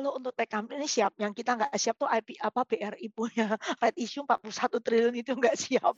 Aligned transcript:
Kalau 0.00 0.16
untuk 0.16 0.32
tech 0.32 0.48
company 0.48 0.88
siap, 0.88 1.12
yang 1.20 1.36
kita 1.36 1.60
nggak 1.60 1.76
siap 1.76 2.00
tuh 2.00 2.08
IP 2.08 2.40
apa 2.40 2.64
BRI 2.64 3.12
punya 3.12 3.52
right 3.84 3.92
issue 4.00 4.24
41 4.24 4.80
triliun 4.80 5.12
itu 5.12 5.36
nggak 5.36 5.52
siap. 5.60 5.92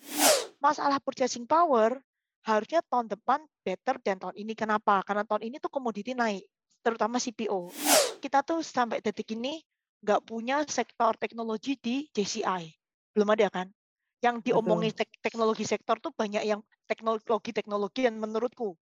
Masalah 0.59 0.99
purchasing 0.99 1.47
power 1.47 2.02
harusnya 2.42 2.83
tahun 2.91 3.07
depan 3.07 3.46
better 3.62 4.02
dan 4.02 4.18
tahun 4.18 4.34
ini. 4.42 4.58
Kenapa? 4.58 5.07
Karena 5.07 5.23
tahun 5.23 5.46
ini 5.46 5.62
tuh 5.62 5.70
komoditi 5.70 6.18
naik, 6.18 6.42
terutama 6.83 7.23
CPO. 7.23 7.70
Kita 8.18 8.43
tuh 8.43 8.66
sampai 8.66 8.98
detik 8.98 9.38
ini 9.38 9.62
nggak 10.03 10.27
punya 10.27 10.66
sektor 10.66 11.14
teknologi 11.14 11.79
di 11.79 12.11
JCI. 12.11 12.75
Belum 13.14 13.30
ada 13.30 13.46
kan? 13.55 13.71
Yang 14.19 14.50
diomongin 14.50 14.91
Betul. 14.91 15.14
teknologi 15.23 15.62
sektor 15.62 16.03
tuh 16.03 16.11
banyak 16.11 16.43
yang 16.43 16.59
teknologi-teknologi 16.91 18.11
yang 18.11 18.19
menurutku 18.19 18.75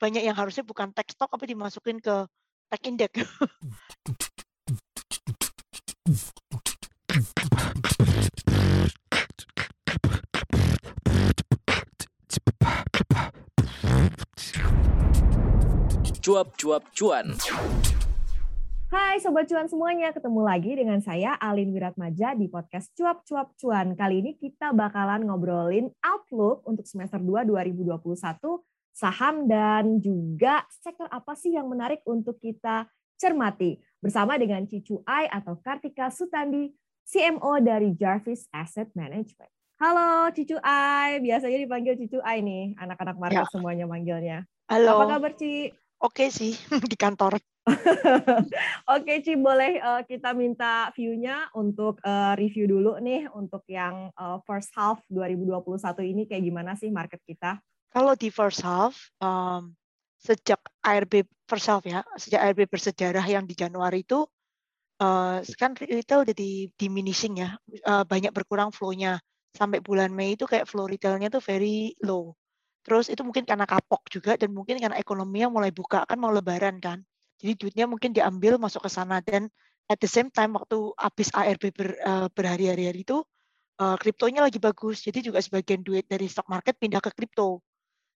banyak 0.00 0.24
yang 0.24 0.32
harusnya 0.32 0.64
bukan 0.64 0.96
tech 0.96 1.12
stock 1.12 1.28
tapi 1.28 1.52
dimasukin 1.52 2.00
ke 2.00 2.24
tech 2.72 2.80
index. 2.88 3.12
Cuap-cuap 6.02 6.18
cuan. 16.98 17.30
Hai 18.90 19.22
Sobat 19.22 19.46
Cuan 19.46 19.70
semuanya, 19.70 20.10
ketemu 20.10 20.42
lagi 20.42 20.74
dengan 20.74 20.98
saya 20.98 21.38
Alin 21.38 21.70
Wiratmaja 21.70 22.34
di 22.34 22.50
podcast 22.50 22.90
Cuap 22.98 23.22
Cuap 23.22 23.54
Cuan. 23.54 23.94
Kali 23.94 24.26
ini 24.26 24.34
kita 24.34 24.74
bakalan 24.74 25.30
ngobrolin 25.30 25.86
outlook 26.02 26.66
untuk 26.66 26.82
semester 26.82 27.22
2 27.22 27.46
2021, 27.46 28.42
saham 28.90 29.46
dan 29.46 30.02
juga 30.02 30.66
sektor 30.82 31.06
apa 31.06 31.38
sih 31.38 31.54
yang 31.54 31.70
menarik 31.70 32.02
untuk 32.10 32.42
kita 32.42 32.90
cermati. 33.14 33.91
Bersama 34.02 34.34
dengan 34.34 34.66
Cicu 34.66 34.98
Ai 35.06 35.30
atau 35.30 35.54
Kartika 35.62 36.10
Sutandi, 36.10 36.74
CMO 37.06 37.62
dari 37.62 37.94
Jarvis 37.94 38.50
Asset 38.50 38.90
Management. 38.98 39.46
Halo 39.78 40.26
Cicu 40.34 40.58
Ai, 40.58 41.22
biasanya 41.22 41.54
dipanggil 41.62 41.94
Cicu 41.94 42.18
Ai 42.18 42.42
nih, 42.42 42.74
anak-anak 42.82 43.14
market 43.14 43.46
Ya. 43.46 43.52
semuanya 43.54 43.86
manggilnya. 43.86 44.42
Halo. 44.66 45.06
Apa 45.06 45.06
kabar 45.06 45.32
Ci? 45.38 45.70
Oke 46.02 46.34
sih 46.34 46.58
di 46.90 46.98
kantor. 46.98 47.38
Oke 48.98 49.22
Ci, 49.22 49.38
boleh 49.38 49.78
eh, 49.78 50.02
kita 50.10 50.34
minta 50.34 50.90
view-nya 50.98 51.54
untuk 51.54 52.02
eh, 52.02 52.34
review 52.34 52.66
dulu 52.66 52.98
nih 52.98 53.30
untuk 53.30 53.62
yang 53.70 54.10
eh, 54.10 54.38
first 54.42 54.74
half 54.74 54.98
2021 55.14 55.62
ini 56.10 56.26
kayak 56.26 56.42
gimana 56.42 56.74
sih 56.74 56.90
market 56.90 57.22
kita? 57.22 57.62
Kalau 57.94 58.18
di 58.18 58.34
first 58.34 58.66
half, 58.66 58.98
um, 59.22 59.78
sejak 60.22 60.60
ARB 60.86 61.26
half 61.52 61.84
ya, 61.84 62.00
sejak 62.16 62.40
ARB 62.40 62.70
bersejarah 62.70 63.26
yang 63.26 63.44
di 63.44 63.52
Januari 63.58 64.06
itu, 64.06 64.24
uh, 65.02 65.42
kan 65.58 65.74
retail 65.76 66.24
udah 66.24 66.32
di 66.32 66.70
diminishing 66.78 67.42
ya, 67.42 67.58
uh, 67.84 68.06
banyak 68.06 68.30
berkurang 68.32 68.70
flow-nya. 68.70 69.18
Sampai 69.52 69.84
bulan 69.84 70.08
Mei 70.14 70.32
itu 70.32 70.48
kayak 70.48 70.64
flow 70.64 70.88
retailnya 70.88 71.28
tuh 71.28 71.44
very 71.44 71.92
low. 72.00 72.32
Terus 72.82 73.12
itu 73.12 73.20
mungkin 73.20 73.44
karena 73.44 73.68
kapok 73.68 74.08
juga 74.08 74.34
dan 74.40 74.50
mungkin 74.56 74.80
karena 74.80 74.96
ekonominya 74.96 75.52
mulai 75.52 75.70
buka 75.70 76.08
kan 76.08 76.16
mau 76.16 76.32
lebaran 76.32 76.80
kan. 76.80 77.04
Jadi 77.36 77.52
duitnya 77.58 77.84
mungkin 77.84 78.16
diambil 78.16 78.56
masuk 78.56 78.86
ke 78.86 78.90
sana 78.90 79.20
dan 79.20 79.52
at 79.92 79.98
the 80.00 80.08
same 80.08 80.32
time 80.32 80.56
waktu 80.56 80.78
habis 80.96 81.28
ARB 81.36 81.74
ber, 81.74 81.88
uh, 82.00 82.26
berhari-hari 82.32 82.88
hari 82.88 83.00
itu 83.04 83.20
uh, 83.82 83.96
kriptonya 83.98 84.40
lagi 84.46 84.56
bagus. 84.56 85.04
Jadi 85.04 85.30
juga 85.30 85.38
sebagian 85.44 85.84
duit 85.84 86.08
dari 86.08 86.26
stock 86.30 86.46
market 86.48 86.78
pindah 86.78 87.02
ke 87.02 87.10
kripto. 87.12 87.62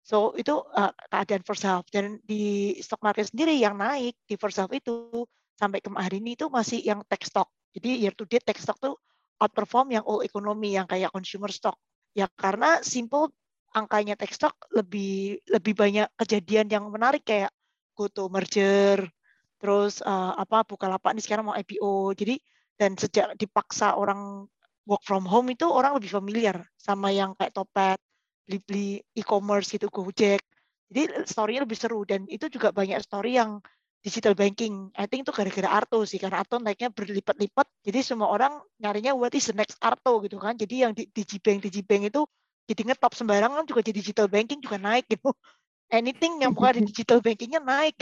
So 0.06 0.38
itu 0.38 0.54
uh, 0.54 0.94
keadaan 1.10 1.42
first 1.42 1.66
half 1.66 1.82
dan 1.90 2.22
di 2.22 2.78
stock 2.78 3.02
market 3.02 3.26
sendiri 3.26 3.58
yang 3.58 3.74
naik 3.74 4.14
di 4.30 4.38
first 4.38 4.62
half 4.62 4.70
itu 4.70 5.26
sampai 5.58 5.82
kemarin 5.82 6.22
itu 6.22 6.46
masih 6.46 6.78
yang 6.78 7.02
tech 7.10 7.26
stock. 7.26 7.50
Jadi 7.74 8.06
year 8.06 8.14
to 8.14 8.22
date 8.22 8.46
tech 8.46 8.54
stock 8.62 8.78
tuh 8.78 8.94
outperform 9.42 9.98
yang 9.98 10.06
all 10.06 10.22
economy 10.22 10.78
yang 10.78 10.86
kayak 10.86 11.10
consumer 11.10 11.50
stock. 11.50 11.74
Ya 12.14 12.30
karena 12.38 12.86
simple 12.86 13.34
angkanya 13.74 14.14
tech 14.14 14.30
stock 14.30 14.54
lebih 14.70 15.42
lebih 15.50 15.74
banyak 15.74 16.06
kejadian 16.22 16.70
yang 16.70 16.86
menarik 16.86 17.26
kayak 17.26 17.50
Goto 17.98 18.30
merger, 18.30 19.10
terus 19.58 20.04
uh, 20.06 20.38
apa 20.38 20.62
Bukalapak 20.68 21.18
ini 21.18 21.22
sekarang 21.24 21.50
mau 21.50 21.56
IPO. 21.58 22.14
Jadi 22.14 22.38
dan 22.78 22.94
sejak 22.94 23.34
dipaksa 23.34 23.98
orang 23.98 24.46
work 24.86 25.02
from 25.02 25.26
home 25.26 25.50
itu 25.50 25.66
orang 25.66 25.98
lebih 25.98 26.14
familiar 26.14 26.62
sama 26.78 27.10
yang 27.10 27.34
kayak 27.34 27.50
Topet, 27.50 27.98
beli-beli 28.46 29.02
e-commerce 29.12 29.74
gitu 29.74 29.90
Gojek. 29.90 30.40
Jadi 30.86 31.26
story-nya 31.26 31.66
lebih 31.66 31.78
seru 31.78 32.06
dan 32.06 32.24
itu 32.30 32.46
juga 32.46 32.70
banyak 32.70 33.02
story 33.02 33.36
yang 33.36 33.58
digital 34.06 34.38
banking. 34.38 34.94
I 34.94 35.10
think 35.10 35.26
itu 35.26 35.34
gara-gara 35.34 35.66
Arto 35.66 36.06
sih 36.06 36.22
karena 36.22 36.46
Arto 36.46 36.62
naiknya 36.62 36.94
berlipat-lipat. 36.94 37.66
Jadi 37.82 37.98
semua 38.06 38.30
orang 38.30 38.62
nyarinya 38.78 39.18
what 39.18 39.34
is 39.34 39.50
the 39.50 39.56
next 39.58 39.74
Arto 39.82 40.22
gitu 40.22 40.38
kan. 40.38 40.54
Jadi 40.54 40.86
yang 40.86 40.94
di 40.94 41.10
Digibank 41.10 41.66
Digibank 41.66 42.14
itu 42.14 42.22
jadi 42.66 42.82
ngetop 42.82 43.14
sembarangan 43.14 43.62
juga 43.62 43.82
di 43.82 43.94
digital 43.94 44.26
banking 44.26 44.58
juga 44.58 44.78
naik 44.78 45.06
gitu. 45.06 45.30
Anything 45.98 46.42
yang 46.42 46.50
bukan 46.54 46.82
di 46.82 46.90
digital 46.90 47.22
bankingnya 47.22 47.62
naik. 47.62 47.94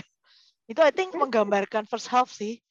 Itu 0.65 0.81
I 0.81 0.93
think 0.93 1.13
menggambarkan 1.13 1.85
first 1.85 2.09
half 2.09 2.33
sih. 2.33 2.65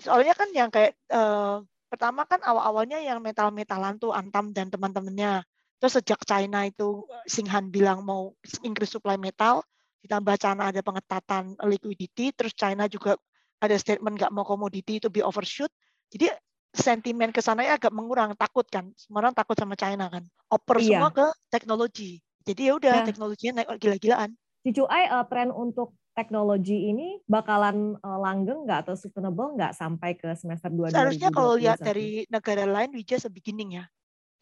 Soalnya 0.00 0.32
kan 0.32 0.48
yang 0.56 0.72
kayak 0.72 0.96
uh, 1.12 1.60
pertama 1.92 2.24
kan 2.24 2.40
awal-awalnya 2.40 2.98
yang 3.04 3.20
metal-metalan 3.20 4.00
tuh 4.00 4.16
Antam 4.16 4.56
dan 4.56 4.72
teman-temannya. 4.72 5.44
Terus 5.84 6.00
sejak 6.00 6.24
China 6.24 6.64
itu 6.64 7.04
Singhan 7.28 7.68
bilang 7.68 8.08
mau 8.08 8.32
increase 8.64 8.96
supply 8.96 9.20
metal, 9.20 9.60
ditambah 10.00 10.32
China 10.40 10.72
ada 10.72 10.80
pengetatan 10.80 11.60
liquidity, 11.60 12.32
terus 12.32 12.56
China 12.56 12.88
juga 12.88 13.20
ada 13.60 13.76
statement 13.76 14.16
nggak 14.16 14.32
mau 14.32 14.48
komoditi 14.48 14.96
itu 14.96 15.12
be 15.12 15.20
overshoot. 15.20 15.68
Jadi 16.08 16.32
sentimen 16.72 17.36
ke 17.36 17.44
sana 17.44 17.68
agak 17.68 17.92
mengurang, 17.92 18.32
takut 18.32 18.64
kan. 18.64 18.96
Semua 18.96 19.28
orang 19.28 19.36
takut 19.36 19.60
sama 19.60 19.76
China 19.76 20.08
kan. 20.08 20.24
Oper 20.48 20.80
Iya. 20.80 21.04
semua 21.04 21.12
ke 21.12 21.26
teknologi. 21.52 22.24
Jadi 22.48 22.60
ya 22.64 22.72
udah 22.80 22.94
Nah. 22.96 23.04
teknologinya 23.04 23.52
naik 23.60 23.76
gila-gilaan. 23.76 24.32
Cicu 24.64 24.88
Ai, 24.88 25.04
eh, 25.04 25.24
tren 25.28 25.52
untuk 25.52 25.92
teknologi 26.16 26.96
ini 26.96 27.20
bakalan 27.28 28.00
eh, 28.00 28.18
langgeng 28.24 28.64
nggak 28.64 28.88
atau 28.88 28.96
sustainable 28.96 29.52
nggak 29.52 29.76
sampai 29.76 30.16
ke 30.16 30.32
semester 30.32 30.72
2 30.72 30.88
Seharusnya 30.88 31.28
kalau 31.28 31.60
lihat 31.60 31.76
2021? 31.76 31.88
dari 31.92 32.08
negara 32.32 32.64
lain, 32.64 32.88
we 32.96 33.04
just 33.04 33.28
a 33.28 33.32
beginning 33.32 33.76
ya. 33.76 33.84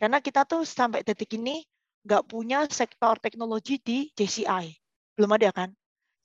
Karena 0.02 0.18
kita 0.18 0.42
tuh 0.42 0.66
sampai 0.66 1.06
detik 1.06 1.30
ini 1.38 1.62
nggak 2.02 2.26
punya 2.26 2.66
sektor 2.66 3.14
teknologi 3.22 3.78
di 3.78 4.10
JCI. 4.18 4.74
Belum 5.14 5.30
ada 5.30 5.54
kan? 5.54 5.70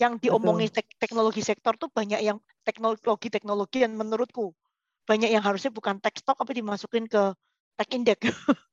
Yang 0.02 0.26
diomongin 0.26 0.74
tek- 0.74 0.98
teknologi 0.98 1.46
sektor 1.46 1.78
tuh 1.78 1.86
banyak 1.94 2.26
yang 2.26 2.42
teknologi-teknologi 2.66 3.86
yang 3.86 3.94
menurutku 3.94 4.50
banyak 5.06 5.30
yang 5.30 5.46
harusnya 5.46 5.70
bukan 5.70 6.02
tech 6.02 6.18
stock 6.18 6.42
tapi 6.42 6.58
dimasukin 6.58 7.06
ke 7.06 7.38
tech 7.78 7.90
index. 7.94 8.18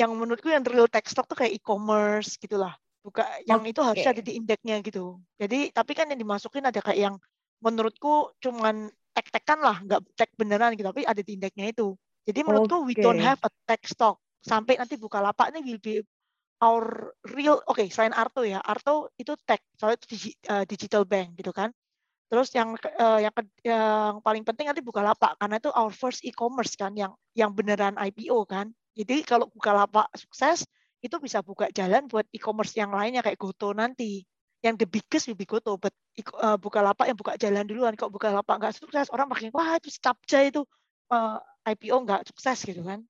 yang 0.00 0.10
menurutku 0.18 0.50
yang 0.50 0.66
real 0.66 0.90
tech 0.90 1.06
stock 1.06 1.30
tuh 1.30 1.38
kayak 1.38 1.54
e-commerce 1.54 2.34
gitulah. 2.42 2.74
Buka 3.06 3.22
yang 3.46 3.62
itu 3.62 3.78
harusnya 3.86 4.18
ada 4.18 4.22
di 4.26 4.34
indeksnya 4.34 4.82
gitu. 4.82 5.22
Jadi 5.38 5.70
tapi 5.70 5.94
kan 5.94 6.10
yang 6.10 6.18
dimasukin 6.18 6.66
ada 6.66 6.82
kayak 6.82 6.98
yang 6.98 7.14
menurutku 7.62 8.34
cuman 8.42 8.90
tek-tekan 9.14 9.62
lah, 9.62 9.78
nggak 9.86 10.00
tech 10.18 10.30
beneran 10.34 10.74
gitu, 10.74 10.90
tapi 10.90 11.06
ada 11.06 11.22
di 11.22 11.38
indeksnya 11.38 11.70
itu. 11.70 11.94
Jadi 12.26 12.42
menurutku 12.42 12.82
we 12.82 12.98
don't 12.98 13.22
have 13.22 13.38
a 13.46 13.50
tech 13.70 13.86
stock. 13.86 14.18
Sampai 14.40 14.80
nanti 14.80 14.96
Bukalapak 14.96 15.52
ini 15.52 15.60
will 15.64 15.80
be 15.82 16.00
our 16.60 17.12
real, 17.36 17.60
oke 17.68 17.84
selain 17.92 18.12
Arto 18.16 18.44
ya, 18.44 18.60
Arto 18.60 19.12
itu 19.16 19.32
tech, 19.48 19.60
soalnya 19.80 19.96
itu 20.00 20.06
digi- 20.16 20.38
eh, 20.48 20.64
digital 20.68 21.04
bank 21.08 21.36
gitu 21.40 21.52
kan. 21.52 21.72
Terus 22.30 22.48
yang 22.54 22.76
eh, 22.78 23.20
yang 23.26 23.34
yang 23.66 24.12
paling 24.22 24.44
penting 24.46 24.70
nanti 24.70 24.82
Bukalapak 24.84 25.34
karena 25.40 25.58
itu 25.58 25.70
our 25.74 25.90
first 25.90 26.22
e-commerce 26.22 26.78
kan 26.78 26.94
yang 26.94 27.12
yang 27.34 27.50
beneran 27.52 27.98
IPO 27.98 28.46
kan. 28.46 28.70
Jadi 28.96 29.22
kalau 29.26 29.50
Bukalapak 29.50 30.08
sukses 30.14 30.64
itu 31.00 31.16
bisa 31.18 31.40
buka 31.42 31.68
jalan 31.72 32.06
buat 32.06 32.28
e-commerce 32.30 32.76
yang 32.76 32.92
lainnya 32.94 33.24
kayak 33.24 33.40
Goto 33.40 33.72
nanti. 33.74 34.22
Yang 34.60 34.84
the 34.84 34.88
biggest 34.88 35.24
will 35.32 35.38
be 35.40 35.48
Goto, 35.48 35.80
but 35.80 35.92
iko- 36.14 36.36
eh, 36.38 36.58
Bukalapak 36.60 37.08
yang 37.08 37.18
buka 37.18 37.34
jalan 37.40 37.64
duluan. 37.66 37.94
Kalau 37.98 38.12
Bukalapak 38.12 38.54
nggak 38.60 38.74
sukses, 38.76 39.08
orang 39.10 39.26
makin 39.32 39.50
wah 39.56 39.76
itu 39.80 39.90
capca 39.98 40.38
itu 40.44 40.62
eh, 41.12 41.38
IPO 41.72 41.96
nggak 42.06 42.28
sukses 42.30 42.58
gitu 42.68 42.84
kan. 42.86 43.02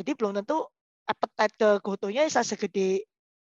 Jadi 0.00 0.10
belum 0.18 0.34
tentu 0.42 0.66
appetite 1.04 1.54
ke 1.56 1.68
Gotonya 1.84 2.24
bisa 2.26 2.40
segede 2.40 3.04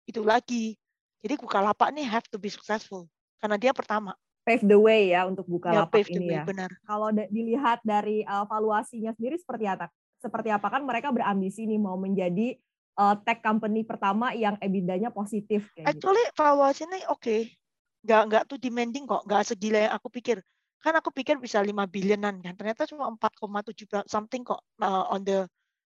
itu 0.08 0.20
lagi. 0.24 0.76
Jadi 1.22 1.38
Bukalapak 1.38 1.94
nih 1.94 2.02
have 2.08 2.26
to 2.32 2.36
be 2.40 2.50
successful 2.50 3.06
karena 3.38 3.54
dia 3.60 3.70
pertama. 3.70 4.16
Pave 4.42 4.66
the 4.66 4.74
way 4.74 5.14
ya 5.14 5.22
untuk 5.30 5.46
Ya 5.46 5.54
Bukalapak 5.54 6.02
pave 6.02 6.10
the 6.10 6.18
ini 6.18 6.26
way, 6.34 6.36
ya. 6.40 6.42
benar. 6.42 6.70
Kalau 6.82 7.08
da- 7.14 7.30
dilihat 7.30 7.78
dari 7.86 8.26
uh, 8.26 8.42
valuasinya 8.42 9.14
sendiri 9.14 9.38
seperti 9.38 9.70
apa? 9.70 9.86
Seperti 10.18 10.50
apa 10.50 10.66
kan 10.66 10.82
mereka 10.82 11.14
berambisi 11.14 11.62
nih 11.62 11.78
mau 11.78 11.94
menjadi 11.94 12.58
uh, 12.98 13.14
tech 13.22 13.38
company 13.38 13.86
pertama 13.86 14.34
yang 14.34 14.58
EBITDA-nya 14.58 15.14
positif 15.14 15.70
kayak 15.78 15.94
gitu. 15.94 16.10
Actually 16.10 16.24
valuasinya 16.34 16.98
oke. 17.14 17.54
Nggak 18.02 18.22
nggak 18.26 18.42
tuh 18.50 18.58
demanding 18.58 19.06
kok, 19.06 19.22
nggak 19.22 19.42
segila 19.46 19.78
yang 19.78 19.94
aku 19.94 20.10
pikir. 20.10 20.42
Kan 20.82 20.98
aku 20.98 21.14
pikir 21.14 21.38
bisa 21.38 21.62
5 21.62 21.86
billionan 21.86 22.42
kan. 22.42 22.58
Ternyata 22.58 22.90
cuma 22.90 23.06
4,7 23.14 23.86
bra- 23.86 24.08
something 24.10 24.42
kok 24.42 24.58
uh, 24.82 25.06
on 25.14 25.22
the 25.22 25.46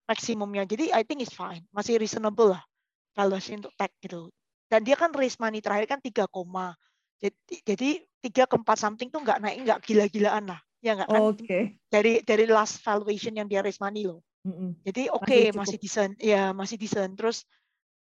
maksimumnya. 0.09 0.65
Jadi 0.69 0.93
I 0.93 1.03
think 1.05 1.25
it's 1.25 1.35
fine. 1.35 1.65
Masih 1.73 1.97
reasonable 1.97 2.57
lah 2.57 2.63
valuasi 3.15 3.57
untuk 3.57 3.73
tech 3.79 3.95
gitu. 4.03 4.29
Dan 4.67 4.83
dia 4.83 4.99
kan 4.99 5.15
raise 5.15 5.39
money 5.39 5.63
terakhir 5.63 5.87
kan 5.87 6.01
3, 6.03 6.27
jadi 7.23 7.37
jadi 7.63 7.89
3 8.27 8.51
ke 8.51 8.57
4 8.59 8.67
something 8.75 9.09
tuh 9.09 9.23
nggak 9.23 9.39
naik 9.41 9.57
nggak 9.65 9.81
gila-gilaan 9.87 10.45
lah. 10.51 10.61
Ya 10.85 10.99
nggak 10.99 11.09
kan? 11.09 11.21
Oke. 11.23 11.45
Okay. 11.47 11.63
Dari 11.89 12.21
dari 12.27 12.45
last 12.45 12.83
valuation 12.83 13.33
yang 13.33 13.49
dia 13.49 13.65
raise 13.65 13.81
money 13.81 14.05
loh. 14.05 14.21
Mm 14.45 14.53
-hmm. 14.53 14.71
Jadi 14.85 15.03
oke 15.09 15.25
okay, 15.25 15.45
masih, 15.55 15.57
masih 15.57 15.77
decent, 15.81 16.13
ya 16.21 16.53
masih 16.53 16.77
decent. 16.77 17.13
Terus 17.17 17.49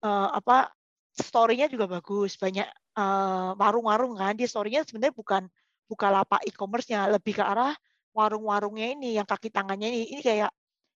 uh, 0.06 0.31
apa 0.31 0.71
story-nya 1.19 1.67
juga 1.67 1.91
bagus, 1.91 2.39
banyak 2.39 2.69
uh, 2.94 3.59
warung-warung 3.59 4.15
kan. 4.15 4.39
Dia 4.39 4.47
story-nya 4.47 4.87
sebenarnya 4.87 5.15
bukan 5.17 5.43
buka 5.91 6.12
lapak 6.15 6.47
e-commerce-nya, 6.47 7.11
lebih 7.11 7.41
ke 7.41 7.43
arah 7.43 7.75
warung-warungnya 8.15 8.94
ini 8.94 9.19
yang 9.19 9.27
kaki 9.27 9.51
tangannya 9.51 9.91
ini. 9.91 10.15
Ini 10.15 10.23
kayak 10.23 10.51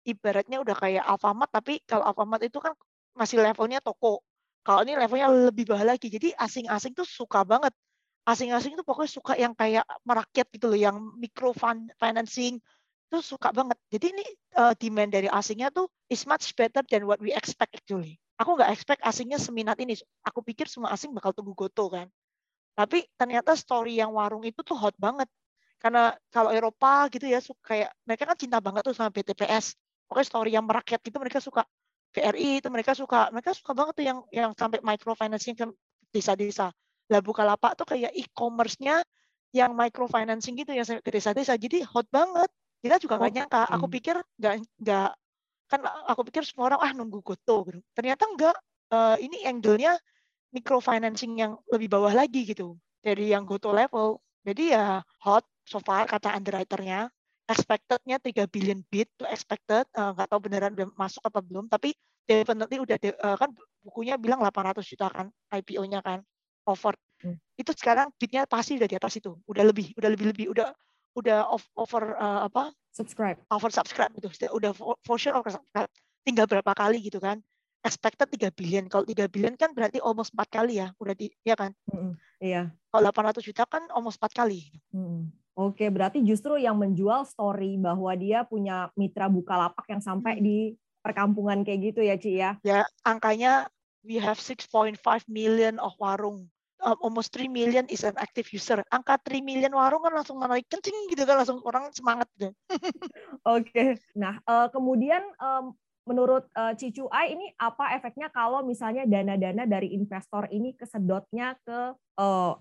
ibaratnya 0.07 0.63
udah 0.63 0.77
kayak 0.77 1.05
Alfamart 1.05 1.51
tapi 1.53 1.81
kalau 1.85 2.05
Alfamart 2.09 2.43
itu 2.47 2.59
kan 2.61 2.73
masih 3.15 3.43
levelnya 3.43 3.83
toko. 3.83 4.23
Kalau 4.61 4.85
ini 4.85 4.97
levelnya 4.97 5.29
lebih 5.51 5.69
bawah 5.69 5.97
lagi. 5.97 6.13
Jadi 6.13 6.37
asing-asing 6.37 6.93
tuh 6.93 7.09
suka 7.09 7.43
banget. 7.45 7.73
Asing-asing 8.29 8.77
itu 8.77 8.85
pokoknya 8.85 9.11
suka 9.11 9.33
yang 9.35 9.57
kayak 9.57 9.85
merakyat 10.05 10.47
gitu 10.53 10.69
loh, 10.69 10.79
yang 10.79 10.97
micro 11.17 11.57
financing 11.97 12.61
itu 13.11 13.19
suka 13.25 13.51
banget. 13.51 13.75
Jadi 13.91 14.07
ini 14.15 14.25
uh, 14.55 14.71
demand 14.79 15.11
dari 15.11 15.27
asingnya 15.27 15.75
tuh 15.75 15.91
is 16.07 16.23
much 16.31 16.55
better 16.55 16.85
than 16.87 17.09
what 17.09 17.19
we 17.19 17.35
expect 17.35 17.75
actually. 17.75 18.23
Aku 18.39 18.55
nggak 18.55 18.71
expect 18.71 19.03
asingnya 19.03 19.41
seminat 19.43 19.77
ini. 19.83 19.99
Aku 20.23 20.47
pikir 20.47 20.71
semua 20.71 20.95
asing 20.95 21.11
bakal 21.11 21.35
tunggu 21.35 21.53
Goto 21.59 21.91
kan. 21.91 22.07
Tapi 22.79 23.03
ternyata 23.19 23.59
story 23.59 23.99
yang 23.99 24.15
warung 24.15 24.47
itu 24.47 24.63
tuh 24.63 24.79
hot 24.79 24.95
banget. 24.95 25.27
Karena 25.83 26.15
kalau 26.31 26.55
Eropa 26.55 27.11
gitu 27.11 27.27
ya, 27.27 27.43
suka 27.43 27.61
kayak 27.75 27.91
mereka 28.07 28.31
kan 28.31 28.37
cinta 28.39 28.63
banget 28.63 28.87
tuh 28.87 28.95
sama 28.95 29.11
BTPS. 29.11 29.75
Pokoknya 30.11 30.27
story 30.27 30.51
yang 30.59 30.67
merakyat 30.67 30.99
gitu 31.07 31.23
mereka 31.23 31.39
suka. 31.39 31.63
BRI 32.11 32.59
itu 32.59 32.67
mereka 32.75 32.91
suka 32.99 33.31
mereka 33.31 33.55
suka 33.55 33.71
banget 33.71 33.95
tuh 33.95 34.05
yang 34.11 34.19
yang 34.35 34.51
sampai 34.59 34.83
microfinancing 34.83 35.55
ke 35.55 35.71
desa-desa. 36.11 36.75
Lah 37.07 37.23
Bukalapak 37.23 37.79
tuh 37.79 37.87
kayak 37.87 38.11
e-commerce-nya 38.19 39.07
yang 39.55 39.71
microfinancing 39.79 40.59
gitu 40.59 40.75
yang 40.75 40.83
ke 40.83 41.11
desa-desa. 41.15 41.55
Jadi 41.55 41.87
hot 41.87 42.11
banget. 42.11 42.51
Kita 42.83 42.99
juga 42.99 43.23
nggak 43.23 43.31
oh, 43.31 43.37
nyangka. 43.39 43.63
Aku 43.71 43.87
hmm. 43.87 43.95
pikir 43.95 44.17
nggak 44.43 44.55
nggak 44.83 45.11
kan 45.71 45.81
aku 45.87 46.27
pikir 46.27 46.43
semua 46.43 46.75
orang 46.75 46.81
ah 46.83 46.91
nunggu 46.91 47.23
goto 47.23 47.71
gitu. 47.71 47.79
Ternyata 47.95 48.27
enggak. 48.27 48.59
Uh, 48.91 49.15
ini 49.23 49.47
angle-nya 49.47 49.95
microfinancing 50.51 51.39
yang 51.39 51.55
lebih 51.71 51.87
bawah 51.87 52.11
lagi 52.11 52.43
gitu 52.43 52.75
dari 52.99 53.31
yang 53.31 53.47
goto 53.47 53.71
level. 53.71 54.19
Jadi 54.43 54.75
ya 54.75 54.99
hot 55.23 55.47
so 55.63 55.79
far 55.79 56.11
kata 56.11 56.35
underwriter-nya 56.35 57.07
expected-nya 57.51 58.23
3 58.23 58.47
billion 58.47 58.79
bit 58.87 59.11
to 59.19 59.27
expected 59.27 59.83
uh, 59.99 60.15
nggak 60.15 60.31
tahu 60.31 60.41
beneran 60.47 60.73
udah 60.79 60.87
masuk 60.95 61.19
apa 61.27 61.43
belum 61.43 61.67
tapi 61.67 61.91
definitely 62.23 62.79
udah 62.79 62.97
de, 63.03 63.11
uh, 63.19 63.35
kan 63.35 63.51
bukunya 63.83 64.15
bilang 64.15 64.39
800 64.39 64.87
juta 64.87 65.11
kan 65.11 65.27
IPO-nya 65.51 65.99
kan 66.01 66.23
over. 66.71 66.95
Hmm. 67.21 67.37
itu 67.53 67.77
sekarang 67.77 68.09
bitnya 68.17 68.49
pasti 68.49 68.81
udah 68.81 68.89
di 68.89 68.97
atas 68.97 69.21
itu 69.21 69.37
udah 69.45 69.61
lebih 69.61 69.93
udah 69.93 70.09
lebih 70.09 70.33
lebih 70.33 70.47
udah 70.57 70.73
udah 71.19 71.53
over 71.77 72.17
uh, 72.17 72.49
apa? 72.49 72.73
Subscribe. 72.97 73.37
Over 73.53 73.69
subscribe 73.69 74.09
itu 74.17 74.31
udah 74.49 74.73
for, 74.73 74.97
for 75.05 75.21
sure 75.21 75.37
over 75.37 75.53
subscribe 75.53 75.91
tinggal 76.25 76.49
berapa 76.49 76.73
kali 76.73 77.03
gitu 77.05 77.21
kan 77.21 77.43
expected 77.85 78.29
3 78.29 78.53
billion. 78.53 78.85
Kalau 78.89 79.05
3 79.09 79.27
billion 79.29 79.55
kan 79.57 79.73
berarti 79.73 79.99
almost 80.01 80.33
4 80.37 80.49
kali 80.49 80.81
ya 80.81 80.93
udah 81.01 81.15
di 81.17 81.33
ya 81.45 81.57
kan? 81.57 81.73
Mm, 81.89 82.13
iya. 82.41 82.63
Kalau 82.93 83.03
800 83.09 83.41
juta 83.41 83.65
kan 83.65 83.89
almost 83.93 84.21
4 84.21 84.33
kali. 84.37 84.69
Mm. 84.93 85.33
Oke, 85.59 85.91
berarti 85.91 86.23
justru 86.23 86.57
yang 86.57 86.79
menjual 86.79 87.27
story 87.27 87.77
bahwa 87.77 88.15
dia 88.15 88.47
punya 88.47 88.89
mitra 88.95 89.27
Bukalapak 89.27 89.85
yang 89.91 90.01
sampai 90.01 90.39
hmm. 90.39 90.45
di 90.45 90.59
perkampungan 91.01 91.65
kayak 91.67 91.93
gitu 91.93 92.01
ya, 92.05 92.17
Ci 92.17 92.33
ya? 92.39 92.51
Ya, 92.63 92.87
angkanya 93.03 93.67
we 94.07 94.17
have 94.21 94.39
6.5 94.39 94.97
million 95.29 95.77
of 95.83 95.93
warung. 95.99 96.49
Uh, 96.81 96.97
almost 97.05 97.37
3 97.37 97.45
million 97.53 97.85
is 97.93 98.09
an 98.09 98.17
active 98.17 98.49
user. 98.57 98.81
Angka 98.89 99.21
3 99.21 99.45
million 99.45 99.69
warung 99.77 100.01
kan 100.01 100.17
langsung 100.17 100.41
naik 100.41 100.65
kencing 100.73 101.13
gitu 101.13 101.29
kan, 101.29 101.45
langsung 101.45 101.61
orang 101.69 101.93
semangat 101.93 102.25
gitu. 102.41 102.57
Oke, 103.45 104.01
nah 104.17 104.41
uh, 104.49 104.73
kemudian 104.73 105.21
um, 105.37 105.77
menurut 106.09 106.49
uh, 106.57 106.73
Cicuai 106.73 107.37
ini 107.37 107.53
apa 107.61 107.93
efeknya 108.01 108.33
kalau 108.33 108.65
misalnya 108.65 109.05
dana-dana 109.05 109.69
dari 109.69 109.93
investor 109.93 110.49
ini 110.49 110.73
kesedotnya 110.73 111.55
ke 111.61 111.93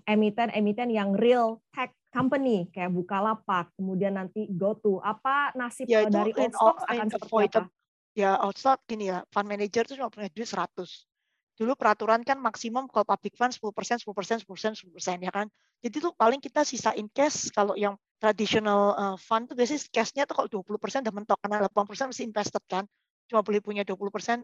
emiten-emiten 0.04 0.92
uh, 0.92 0.96
yang 1.00 1.10
real 1.16 1.64
tech 1.72 1.96
company 2.10 2.66
kayak 2.74 2.90
Bukalapak, 2.90 3.70
kemudian 3.78 4.18
nanti 4.18 4.50
GoTo, 4.50 4.98
apa 5.00 5.54
nasib 5.54 5.86
ya, 5.86 6.04
itu 6.04 6.12
dari 6.12 6.34
Outstock 6.34 6.76
akan 6.84 7.06
seperti 7.08 7.34
apa? 7.56 7.62
Ya, 8.18 8.30
Outstock 8.42 8.82
gini 8.90 9.08
ya, 9.08 9.22
fund 9.30 9.46
manager 9.46 9.86
itu 9.86 9.94
cuma 9.96 10.10
punya 10.10 10.28
duit 10.34 10.50
100. 10.50 11.06
Dulu 11.54 11.72
peraturan 11.78 12.26
kan 12.26 12.42
maksimum 12.42 12.90
kalau 12.90 13.06
public 13.06 13.38
fund 13.38 13.54
10%, 13.54 14.02
10%, 14.02 14.42
10%, 14.42 14.74
10% 14.90 15.26
ya 15.26 15.32
kan. 15.32 15.46
Jadi 15.80 15.96
tuh 16.02 16.12
paling 16.16 16.42
kita 16.42 16.66
sisa 16.66 16.92
in 16.98 17.06
cash 17.08 17.54
kalau 17.54 17.78
yang 17.78 17.94
traditional 18.20 18.96
uh, 18.98 19.16
fund 19.16 19.48
tuh 19.48 19.56
biasanya 19.56 19.80
cash-nya 19.88 20.24
tuh 20.28 20.36
kalau 20.36 20.48
20% 20.48 21.06
udah 21.06 21.14
mentok 21.14 21.38
karena 21.40 21.64
80% 21.68 22.12
masih 22.12 22.24
invested 22.28 22.62
kan. 22.68 22.84
Cuma 23.30 23.46
boleh 23.46 23.62
punya 23.62 23.86
20%, 23.86 23.94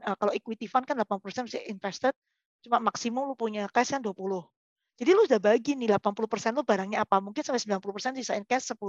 uh, 0.06 0.16
kalau 0.16 0.32
equity 0.32 0.70
fund 0.70 0.86
kan 0.86 0.94
80% 0.94 1.50
masih 1.50 1.60
invested, 1.66 2.14
cuma 2.62 2.78
maksimum 2.78 3.26
lu 3.28 3.34
punya 3.34 3.66
cash 3.74 3.92
kan 3.92 4.00
20. 4.00 4.14
Jadi 4.96 5.10
lu 5.12 5.28
udah 5.28 5.40
bagi 5.40 5.76
nih 5.76 5.92
80% 5.92 6.56
lu 6.56 6.64
barangnya 6.64 7.04
apa, 7.04 7.20
mungkin 7.20 7.44
sampai 7.44 7.60
90% 7.60 8.16
sisain 8.16 8.44
cash 8.48 8.72
10. 8.72 8.80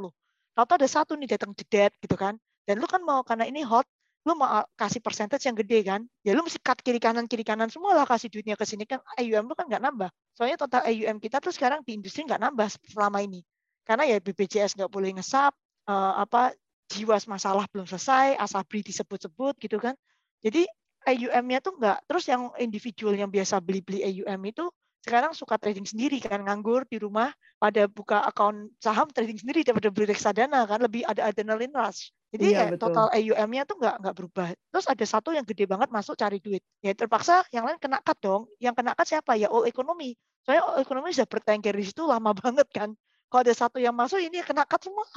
Tahu 0.55 0.65
ada 0.65 0.87
satu 0.87 1.13
nih 1.19 1.35
datang 1.35 1.51
jedet 1.53 1.91
gitu 1.99 2.15
kan. 2.15 2.39
Dan 2.63 2.79
lu 2.79 2.87
kan 2.87 3.03
mau 3.03 3.21
karena 3.27 3.43
ini 3.43 3.61
hot, 3.61 3.83
lu 4.27 4.35
mau 4.35 4.63
kasih 4.75 4.99
percentage 4.99 5.47
yang 5.47 5.55
gede 5.55 5.83
kan. 5.87 6.01
Ya 6.23 6.35
lu 6.35 6.43
mesti 6.43 6.59
cut 6.59 6.79
kiri 6.83 6.99
kanan 6.99 7.27
kiri 7.31 7.43
kanan 7.47 7.71
semua 7.71 7.95
lah 7.95 8.03
kasih 8.03 8.27
duitnya 8.27 8.59
ke 8.59 8.67
sini 8.67 8.83
kan 8.83 8.99
AUM 9.19 9.47
lu 9.47 9.55
kan 9.55 9.67
nggak 9.71 9.83
nambah. 9.83 10.09
Soalnya 10.35 10.59
total 10.59 10.83
AUM 10.83 11.23
kita 11.23 11.39
tuh 11.39 11.55
sekarang 11.55 11.83
di 11.87 11.95
industri 11.95 12.27
nggak 12.27 12.39
nambah 12.39 12.67
selama 12.91 13.23
ini. 13.23 13.39
Karena 13.87 14.03
ya 14.03 14.19
BPJS 14.19 14.75
nggak 14.75 14.91
boleh 14.91 15.15
ngesap, 15.15 15.55
uh, 15.87 16.13
apa 16.19 16.51
jiwas 16.91 17.23
masalah 17.27 17.67
belum 17.71 17.87
selesai, 17.87 18.35
asabri 18.35 18.83
disebut-sebut 18.83 19.55
gitu 19.63 19.79
kan. 19.79 19.95
Jadi 20.43 20.67
AUM-nya 21.07 21.63
tuh 21.63 21.79
nggak, 21.79 22.03
terus 22.03 22.27
yang 22.27 22.51
individual 22.59 23.15
yang 23.15 23.31
biasa 23.31 23.63
beli-beli 23.63 24.03
AUM 24.03 24.41
itu 24.43 24.67
sekarang 25.05 25.31
suka 25.33 25.55
trading 25.61 25.85
sendiri 25.85 26.17
kan 26.19 26.41
nganggur 26.43 26.83
di 26.89 26.97
rumah 26.97 27.31
pada 27.57 27.89
buka 27.89 28.21
akun 28.25 28.69
saham 28.77 29.09
trading 29.09 29.37
sendiri 29.37 29.65
daripada 29.65 29.89
beli 29.89 30.13
reksadana 30.13 30.65
kan 30.69 30.79
lebih 30.81 31.05
ada 31.05 31.29
adrenalin 31.29 31.73
rush. 31.73 32.13
Jadi 32.27 32.51
iya, 32.51 32.67
ya 32.67 32.75
total 32.75 33.07
AUM-nya 33.15 33.63
tuh 33.63 33.79
nggak 33.79 33.95
nggak 34.03 34.15
berubah. 34.19 34.47
Terus 34.51 34.85
ada 34.91 35.05
satu 35.07 35.31
yang 35.31 35.47
gede 35.47 35.63
banget 35.63 35.87
masuk 35.87 36.19
cari 36.19 36.43
duit. 36.43 36.59
Ya 36.83 36.91
terpaksa 36.91 37.47
yang 37.55 37.63
lain 37.63 37.79
kena 37.79 38.03
cut 38.03 38.19
dong. 38.19 38.51
Yang 38.59 38.83
kena 38.83 38.91
cut 38.99 39.07
siapa? 39.07 39.39
Ya 39.39 39.47
all 39.47 39.63
ekonomi. 39.63 40.19
Soalnya 40.43 40.63
all 40.67 40.77
ekonomi 40.83 41.15
sudah 41.15 41.29
bertengger 41.29 41.71
di 41.71 41.85
situ 41.87 42.03
lama 42.03 42.35
banget 42.43 42.67
kan. 42.69 42.91
Kalau 43.31 43.41
ada 43.47 43.55
satu 43.55 43.79
yang 43.79 43.95
masuk 43.95 44.19
ini 44.19 44.43
kena 44.43 44.67
cut 44.67 44.83
semua. 44.83 45.07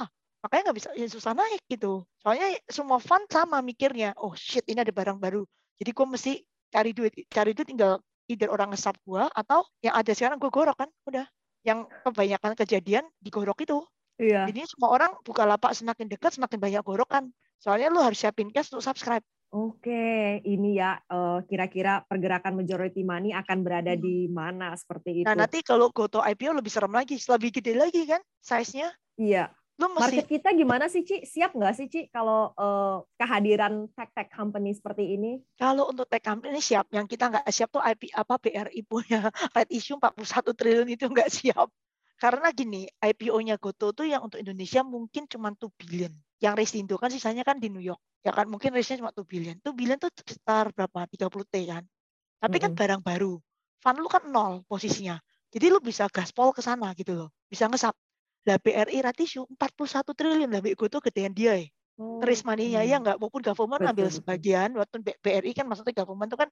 Makanya 0.41 0.71
nggak 0.71 0.77
bisa 0.79 0.89
ya 0.95 1.07
susah 1.11 1.35
naik 1.35 1.61
gitu. 1.67 2.07
Soalnya 2.23 2.57
semua 2.71 2.97
fund 2.97 3.27
sama 3.27 3.59
mikirnya 3.59 4.15
oh 4.15 4.31
shit 4.33 4.63
ini 4.71 4.79
ada 4.79 4.95
barang 4.95 5.19
baru. 5.19 5.43
Jadi 5.83 5.91
gue 5.91 6.07
mesti 6.07 6.33
cari 6.71 6.91
duit 6.95 7.13
cari 7.27 7.51
duit 7.51 7.67
tinggal 7.67 7.99
either 8.31 8.47
orang 8.47 8.71
ngesap 8.71 8.95
gua 9.03 9.27
atau 9.35 9.67
yang 9.83 9.93
ada 9.93 10.11
sekarang 10.15 10.39
gua 10.39 10.51
gorok 10.51 10.77
kan 10.79 10.89
udah 11.07 11.25
yang 11.61 11.85
kebanyakan 12.07 12.57
kejadian 12.57 13.05
digorok 13.21 13.61
itu 13.61 13.77
iya. 14.17 14.49
jadi 14.49 14.65
semua 14.65 14.89
orang 14.95 15.11
buka 15.21 15.45
lapak 15.45 15.75
semakin 15.77 16.09
dekat 16.09 16.33
semakin 16.33 16.57
banyak 16.57 16.81
gorokan 16.81 17.29
soalnya 17.61 17.93
lu 17.93 18.01
harus 18.01 18.17
siapin 18.17 18.49
cash 18.49 18.73
untuk 18.73 18.81
subscribe 18.81 19.21
Oke, 19.51 20.39
ini 20.47 20.79
ya 20.79 20.95
uh, 21.11 21.43
kira-kira 21.43 22.07
pergerakan 22.07 22.55
majority 22.55 23.03
money 23.03 23.35
akan 23.35 23.67
berada 23.67 23.99
hmm. 23.99 23.99
di 23.99 24.31
mana 24.31 24.71
seperti 24.79 25.11
nah, 25.11 25.19
itu. 25.19 25.27
Nah, 25.27 25.35
nanti 25.43 25.59
kalau 25.59 25.91
GoTo 25.91 26.23
IPO 26.23 26.55
lebih 26.55 26.71
serem 26.71 26.95
lagi, 26.95 27.19
lebih 27.19 27.59
gede 27.59 27.75
lagi 27.75 28.07
kan 28.07 28.23
size-nya. 28.39 28.95
Iya. 29.19 29.51
Lu 29.81 29.89
mesti... 29.97 30.21
Market 30.21 30.27
kita 30.29 30.49
gimana 30.53 30.85
sih, 30.85 31.01
Ci? 31.01 31.25
Siap 31.25 31.57
nggak 31.57 31.73
sih, 31.73 31.89
Ci, 31.89 32.01
kalau 32.13 32.53
uh, 32.53 33.01
kehadiran 33.17 33.89
tech-tech 33.97 34.29
company 34.29 34.77
seperti 34.77 35.17
ini? 35.17 35.41
Kalau 35.57 35.89
untuk 35.89 36.05
tech 36.05 36.21
company 36.21 36.61
siap. 36.61 36.85
Yang 36.93 37.17
kita 37.17 37.33
nggak 37.33 37.45
siap 37.49 37.73
tuh 37.73 37.81
IP 37.81 38.13
apa 38.13 38.37
BRI 38.37 38.85
punya 38.85 39.33
red 39.57 39.69
issue 39.73 39.97
41 39.97 40.53
triliun 40.53 40.89
itu 40.93 41.09
nggak 41.09 41.29
siap. 41.33 41.73
Karena 42.21 42.53
gini, 42.53 42.85
IPO-nya 43.01 43.57
Goto 43.57 43.89
tuh 43.97 44.05
yang 44.05 44.21
untuk 44.21 44.37
Indonesia 44.37 44.85
mungkin 44.85 45.25
cuma 45.25 45.49
2 45.49 45.65
billion. 45.73 46.13
Yang 46.37 46.53
raise 46.53 46.73
di 46.77 46.85
Indo 46.85 47.01
kan 47.01 47.09
sisanya 47.09 47.41
kan 47.41 47.57
di 47.57 47.73
New 47.73 47.81
York. 47.81 47.97
Ya 48.21 48.29
kan 48.29 48.45
mungkin 48.45 48.77
raise-nya 48.77 49.01
cuma 49.01 49.09
2 49.09 49.25
billion. 49.25 49.57
2 49.65 49.73
billion 49.73 49.97
tuh 49.97 50.13
sekitar 50.13 50.69
berapa? 50.77 51.09
30 51.09 51.25
T 51.25 51.55
kan. 51.65 51.81
Tapi 52.37 52.45
mm 52.45 52.45
-hmm. 52.45 52.61
kan 52.61 52.71
barang 52.77 53.01
baru. 53.01 53.41
Fund 53.81 53.97
lu 53.97 54.05
kan 54.05 54.29
nol 54.29 54.61
posisinya. 54.69 55.17
Jadi 55.49 55.65
lu 55.73 55.81
bisa 55.81 56.05
gaspol 56.13 56.53
ke 56.53 56.61
sana 56.61 56.93
gitu 56.93 57.17
loh. 57.17 57.29
Bisa 57.49 57.65
ngesap. 57.65 57.97
Lah 58.47 58.57
BRI 58.57 59.05
ratio 59.05 59.45
41 59.53 60.17
triliun 60.17 60.49
lah 60.49 60.61
gue 60.61 60.89
tuh 60.89 61.01
gedean 61.05 61.33
dia 61.33 61.61
ya. 61.61 61.65
Oh, 62.01 62.17
Teris 62.23 62.41
money-nya 62.41 62.81
hmm. 62.81 62.89
ya 62.89 62.97
nggak 62.97 63.17
maupun 63.21 63.45
government 63.45 63.81
betul, 63.85 63.91
ambil 63.93 64.07
sebagian 64.09 64.69
waktu 64.73 64.95
BRI 65.21 65.51
kan 65.53 65.65
maksudnya 65.69 65.93
government 65.93 66.33
itu 66.33 66.39
kan 66.39 66.49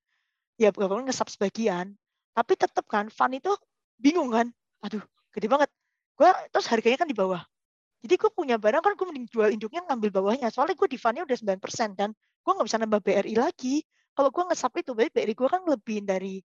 ya 0.62 0.70
government 0.70 1.10
ngesap 1.10 1.28
sebagian. 1.34 1.98
Tapi 2.38 2.54
tetap 2.54 2.86
kan 2.86 3.10
fund 3.10 3.34
itu 3.34 3.50
bingung 3.98 4.30
kan. 4.30 4.54
Aduh 4.86 5.02
gede 5.34 5.50
banget. 5.50 5.70
Gue 6.14 6.30
terus 6.54 6.68
harganya 6.70 7.02
kan 7.02 7.10
di 7.10 7.18
bawah. 7.18 7.42
Jadi 8.06 8.16
gue 8.16 8.32
punya 8.32 8.56
barang 8.62 8.80
kan 8.80 8.94
gue 8.94 9.06
mending 9.10 9.28
jual 9.28 9.50
induknya 9.50 9.82
ngambil 9.90 10.10
bawahnya. 10.14 10.54
Soalnya 10.54 10.78
gue 10.78 10.88
di 10.88 11.00
fundnya 11.02 11.26
udah 11.26 11.36
9% 11.36 11.98
dan 11.98 12.14
gue 12.16 12.52
nggak 12.54 12.68
bisa 12.70 12.78
nambah 12.78 13.02
BRI 13.02 13.36
lagi. 13.36 13.82
Kalau 14.14 14.30
gue 14.30 14.44
ngesap 14.54 14.72
itu 14.84 14.92
berarti 14.94 15.12
BRI 15.16 15.34
gue 15.34 15.50
kan 15.50 15.62
lebih 15.66 15.98
dari 16.06 16.44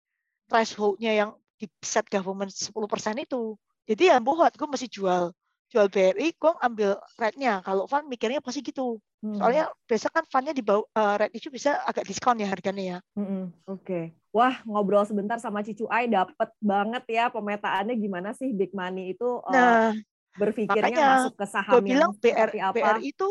thresholdnya 0.47 1.11
yang 1.11 1.29
di 1.57 1.65
set 1.81 2.07
government 2.09 2.51
10% 2.51 2.71
itu 3.19 3.57
jadi 3.89 4.15
ya 4.15 4.17
buat 4.23 4.55
gue 4.55 4.67
masih 4.69 4.89
jual 4.89 5.33
jual 5.73 5.89
BRI, 5.89 6.37
gue 6.37 6.51
ambil 6.61 7.01
rate-nya. 7.17 7.65
Kalau 7.65 7.89
fund 7.89 8.05
mikirnya 8.05 8.37
pasti 8.45 8.61
gitu. 8.61 9.01
Hmm. 9.25 9.41
Soalnya 9.41 9.73
biasa 9.89 10.13
kan 10.13 10.21
fundnya 10.29 10.53
di 10.53 10.61
bawah 10.61 10.85
uh, 10.93 11.17
rate 11.17 11.33
issue 11.33 11.49
bisa 11.49 11.81
agak 11.89 12.05
diskon 12.05 12.37
ya 12.37 12.45
harganya 12.45 12.83
ya. 12.85 12.97
Hmm, 13.17 13.49
Oke. 13.65 13.81
Okay. 13.81 14.03
Wah 14.29 14.61
ngobrol 14.69 15.01
sebentar 15.05 15.41
sama 15.41 15.65
Cicu 15.65 15.89
Ai 15.89 16.05
dapet 16.05 16.49
banget 16.61 17.03
ya 17.09 17.33
pemetaannya 17.33 17.97
gimana 17.97 18.37
sih 18.37 18.53
big 18.53 18.69
money 18.73 19.17
itu 19.17 19.41
uh, 19.45 19.53
nah, 19.53 19.93
berpikirnya 20.37 20.89
makanya 20.89 21.05
masuk 21.21 21.35
ke 21.37 21.45
saham 21.45 21.73
gue 21.77 21.81
bilang 21.93 22.11
BR, 22.17 22.49
apa? 22.57 22.73
BR 22.73 22.99
itu 23.05 23.29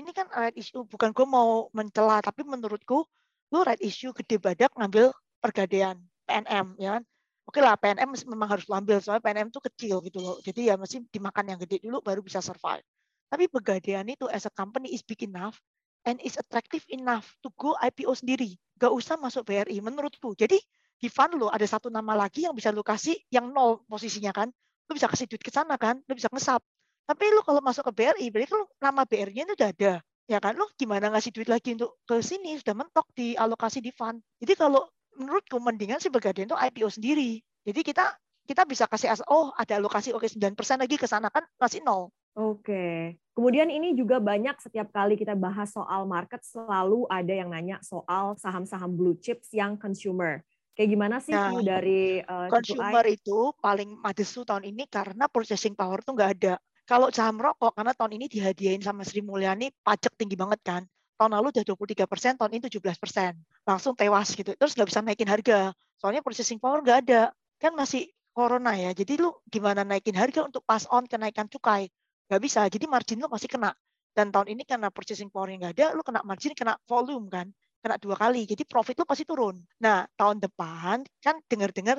ini 0.00 0.10
kan 0.16 0.32
rate 0.32 0.56
issue 0.56 0.80
bukan 0.88 1.12
gue 1.12 1.26
mau 1.28 1.68
mencela 1.76 2.24
tapi 2.24 2.40
menurutku 2.48 3.04
lu 3.52 3.58
rate 3.60 3.84
issue 3.84 4.16
gede 4.16 4.40
badak 4.40 4.72
ngambil 4.80 5.12
pergadaian 5.44 6.00
PNM 6.24 6.66
ya 6.80 6.96
kan 6.96 7.02
oke 7.50 7.58
lah 7.58 7.74
PNM 7.74 8.14
memang 8.30 8.48
harus 8.54 8.64
ambil 8.70 9.02
soalnya 9.02 9.26
PNM 9.26 9.50
itu 9.50 9.58
kecil 9.58 9.96
gitu 10.06 10.22
loh 10.22 10.38
jadi 10.38 10.72
ya 10.72 10.74
mesti 10.78 11.02
dimakan 11.10 11.50
yang 11.50 11.58
gede 11.58 11.82
dulu 11.82 11.98
baru 11.98 12.22
bisa 12.22 12.38
survive 12.38 12.86
tapi 13.30 13.46
Pegadaian 13.46 14.06
itu 14.10 14.26
as 14.26 14.46
a 14.46 14.52
company 14.54 14.90
is 14.90 15.06
big 15.06 15.22
enough 15.22 15.58
and 16.02 16.18
is 16.26 16.34
attractive 16.34 16.82
enough 16.90 17.30
to 17.46 17.48
go 17.54 17.78
IPO 17.78 18.18
sendiri. 18.18 18.58
Gak 18.74 18.90
usah 18.90 19.14
masuk 19.14 19.46
BRI 19.46 19.78
menurutku. 19.78 20.34
Jadi 20.34 20.58
di 21.00 21.08
fund 21.08 21.38
lo 21.38 21.46
ada 21.46 21.62
satu 21.64 21.88
nama 21.88 22.18
lagi 22.18 22.44
yang 22.44 22.52
bisa 22.58 22.74
lo 22.74 22.82
kasih 22.82 23.14
yang 23.30 23.54
nol 23.54 23.86
posisinya 23.86 24.34
kan. 24.34 24.50
Lo 24.90 24.92
bisa 24.98 25.06
kasih 25.06 25.30
duit 25.30 25.40
ke 25.46 25.54
sana 25.54 25.78
kan. 25.78 26.02
Lo 26.10 26.12
bisa 26.18 26.26
ngesap. 26.26 26.58
Tapi 27.06 27.24
lo 27.30 27.46
kalau 27.46 27.62
masuk 27.62 27.86
ke 27.90 27.92
BRI, 28.02 28.26
berarti 28.34 28.50
lo 28.54 28.66
nama 28.82 29.06
BRI-nya 29.06 29.46
itu 29.46 29.54
udah 29.54 29.70
ada. 29.70 29.92
Ya 30.30 30.38
kan, 30.38 30.54
lo 30.54 30.70
gimana 30.78 31.10
ngasih 31.10 31.34
duit 31.34 31.50
lagi 31.50 31.74
untuk 31.74 31.98
ke 32.06 32.22
sini, 32.22 32.54
sudah 32.54 32.70
mentok 32.70 33.02
di 33.18 33.34
alokasi 33.34 33.82
di 33.82 33.90
fund. 33.90 34.22
Jadi 34.38 34.54
kalau 34.54 34.86
menurutku 35.20 35.60
mendingan 35.60 36.00
si 36.00 36.08
Pegadaian 36.08 36.48
itu 36.48 36.56
IPO 36.56 36.88
sendiri. 36.88 37.44
Jadi 37.68 37.80
kita 37.84 38.16
kita 38.48 38.66
bisa 38.66 38.88
kasih 38.88 39.14
oh 39.30 39.54
ada 39.54 39.78
alokasi 39.78 40.10
oke 40.10 40.26
okay, 40.26 40.34
9% 40.34 40.82
lagi 40.82 40.96
ke 40.98 41.06
sana 41.06 41.28
kan 41.28 41.44
masih 41.60 41.84
nol. 41.84 42.10
Oke. 42.34 43.14
Kemudian 43.36 43.70
ini 43.70 43.94
juga 43.94 44.18
banyak 44.18 44.58
setiap 44.58 44.90
kali 44.90 45.14
kita 45.14 45.38
bahas 45.38 45.70
soal 45.70 46.08
market 46.08 46.42
selalu 46.42 47.06
ada 47.06 47.30
yang 47.30 47.52
nanya 47.52 47.78
soal 47.84 48.34
saham-saham 48.40 48.90
blue 48.90 49.14
chips 49.20 49.54
yang 49.54 49.78
consumer. 49.78 50.42
Kayak 50.74 50.88
gimana 50.96 51.16
sih 51.20 51.34
nah, 51.34 51.52
dari 51.60 52.22
uh, 52.24 52.48
consumer 52.48 53.04
itu 53.04 53.52
paling 53.58 53.98
madesu 54.00 54.46
tahun 54.46 54.64
ini 54.70 54.86
karena 54.88 55.28
purchasing 55.28 55.74
power 55.74 56.00
tuh 56.00 56.14
nggak 56.16 56.30
ada. 56.40 56.54
Kalau 56.86 57.06
saham 57.14 57.38
rokok 57.38 57.74
karena 57.74 57.94
tahun 57.94 58.18
ini 58.18 58.26
dihadiahin 58.26 58.82
sama 58.82 59.06
Sri 59.06 59.22
Mulyani 59.22 59.70
pajak 59.86 60.14
tinggi 60.18 60.34
banget 60.34 60.58
kan. 60.66 60.82
Tahun 61.20 61.32
lalu 61.36 61.52
udah 61.52 61.64
23 61.68 62.08
persen, 62.08 62.32
tahun 62.40 62.56
ini 62.56 62.72
17 62.72 62.96
persen. 62.96 63.36
Langsung 63.68 63.92
tewas 63.92 64.32
gitu. 64.32 64.56
Terus 64.56 64.72
nggak 64.72 64.88
bisa 64.88 65.04
naikin 65.04 65.28
harga. 65.28 65.76
Soalnya 66.00 66.24
purchasing 66.24 66.56
power 66.56 66.80
nggak 66.80 66.98
ada. 67.04 67.28
Kan 67.60 67.76
masih 67.76 68.08
corona 68.32 68.72
ya. 68.72 68.96
Jadi 68.96 69.20
lu 69.20 69.36
gimana 69.52 69.84
naikin 69.84 70.16
harga 70.16 70.48
untuk 70.48 70.64
pass 70.64 70.88
on 70.88 71.04
kenaikan 71.04 71.44
cukai? 71.44 71.92
nggak 72.30 72.42
bisa 72.46 72.62
jadi 72.70 72.86
margin 72.86 73.18
lo 73.18 73.26
pasti 73.26 73.50
kena 73.50 73.74
dan 74.14 74.30
tahun 74.30 74.54
ini 74.54 74.62
karena 74.62 74.86
purchasing 74.94 75.34
power 75.34 75.50
nggak 75.50 75.74
ada 75.74 75.98
lo 75.98 76.06
kena 76.06 76.22
margin 76.22 76.54
kena 76.54 76.78
volume 76.86 77.26
kan 77.26 77.50
kena 77.82 77.98
dua 77.98 78.14
kali 78.14 78.46
jadi 78.46 78.62
profit 78.70 79.02
lo 79.02 79.04
pasti 79.10 79.26
turun 79.26 79.58
nah 79.82 80.06
tahun 80.14 80.38
depan 80.38 81.02
kan 81.18 81.42
dengar-dengar 81.50 81.98